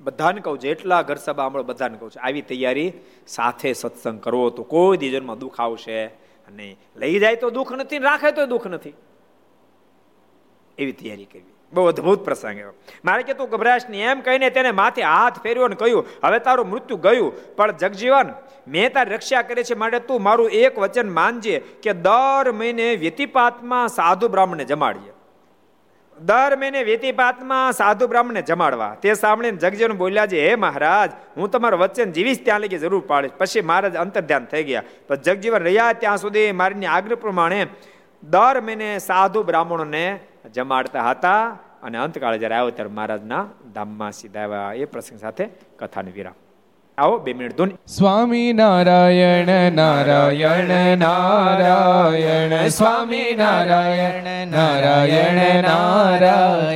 [0.00, 2.26] બધાને કહું જેટલા ઘર સભા સાંભળો, બધાને કહું છું.
[2.26, 2.92] આવી તૈયારી
[3.26, 6.06] સાથે સત્સંગ કરવો તો કોઈ દીજનમાં દુઃખ આવશે
[6.50, 6.78] નહીં.
[6.96, 8.92] લઈ જાય તો દુઃખ નથી રાખે તો દુઃખ નથી.
[10.78, 11.55] એવી તૈયારી કરવી.
[11.72, 12.72] બહુ અદભુત પ્રસંગ એવો.
[13.04, 16.68] મારે કે તું ગભરાશ નહીં, એમ કહીને તેને માથે હાથ ફેર્યો અને કહ્યું, હવે તારું
[16.70, 18.32] મૃત્યુ ગયું, પણ જગજીવન,
[18.68, 23.88] મેં તારી રક્ષા કરે છે માટે તું મારું એક વચન માનજે કે દર મહિને વ્યતિપાતમાં
[23.88, 25.12] સાધુ બ્રાહ્મણને જમાડીએ.
[26.20, 28.94] દર મહિને વ્યતિપાતમાં સાધુ બ્રાહ્મણને જમાડવા.
[28.94, 33.30] તે સાંભળીને જગજીવન બોલ્યા છે, હે મહારાજ, હું તમારું વચન જીવીશ ત્યાં લગી જરૂર પાડીશ.
[33.38, 34.82] પછી મહારાજ અંતર્ધ્યાન થઈ ગયા.
[35.08, 37.66] પણ જગજીવન રહ્યા ત્યાં સુધી મારીની આગ્રહ પ્રમાણે
[38.22, 40.20] દર મહિને સાધુ બ્રાહ્મણોને
[40.54, 46.10] જમાડતા હતા અને અંતકાળે જ્યારે આવ્યો ત્યારે મહારાજના ધામમાં સીધા આવ્યા એ પ્રસંગ સાથે કથાને
[46.10, 46.34] વિરામ.
[46.98, 47.70] આવો બે મિનિટ ધૂન.
[47.86, 56.75] સ્વામી નારાયણ નારાયણ નારાયણ, સ્વામી નારાયણ નારાયણ નારાયણ.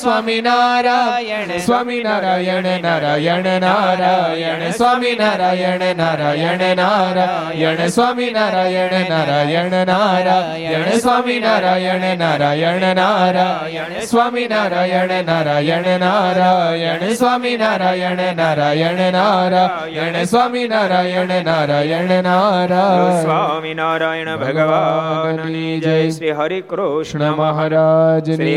[0.00, 11.38] સ્વામી નારાયણ સ્વામી નારાયણ નારાયણ નારાયણ સ્વામી નારાયણ નારાયણ નારાયણ સ્વામી નારાયણ નારાયણ નારાયણ સ્વામી
[11.38, 22.14] નારાયણ નારાયણ નારાયણ સ્વામી નારાયણ નારાયણ નારાયણ સ્વામી નારાયણ નારાયણ નારાયણ નારાયણ સ્વામી નારાયણ નારાયણ
[22.22, 25.42] નારાયણ સ્વામિનારાયણ ભગવાન
[25.80, 28.56] જય શ્રી હરિ કૃષ્ણ મહારાજ શ્રી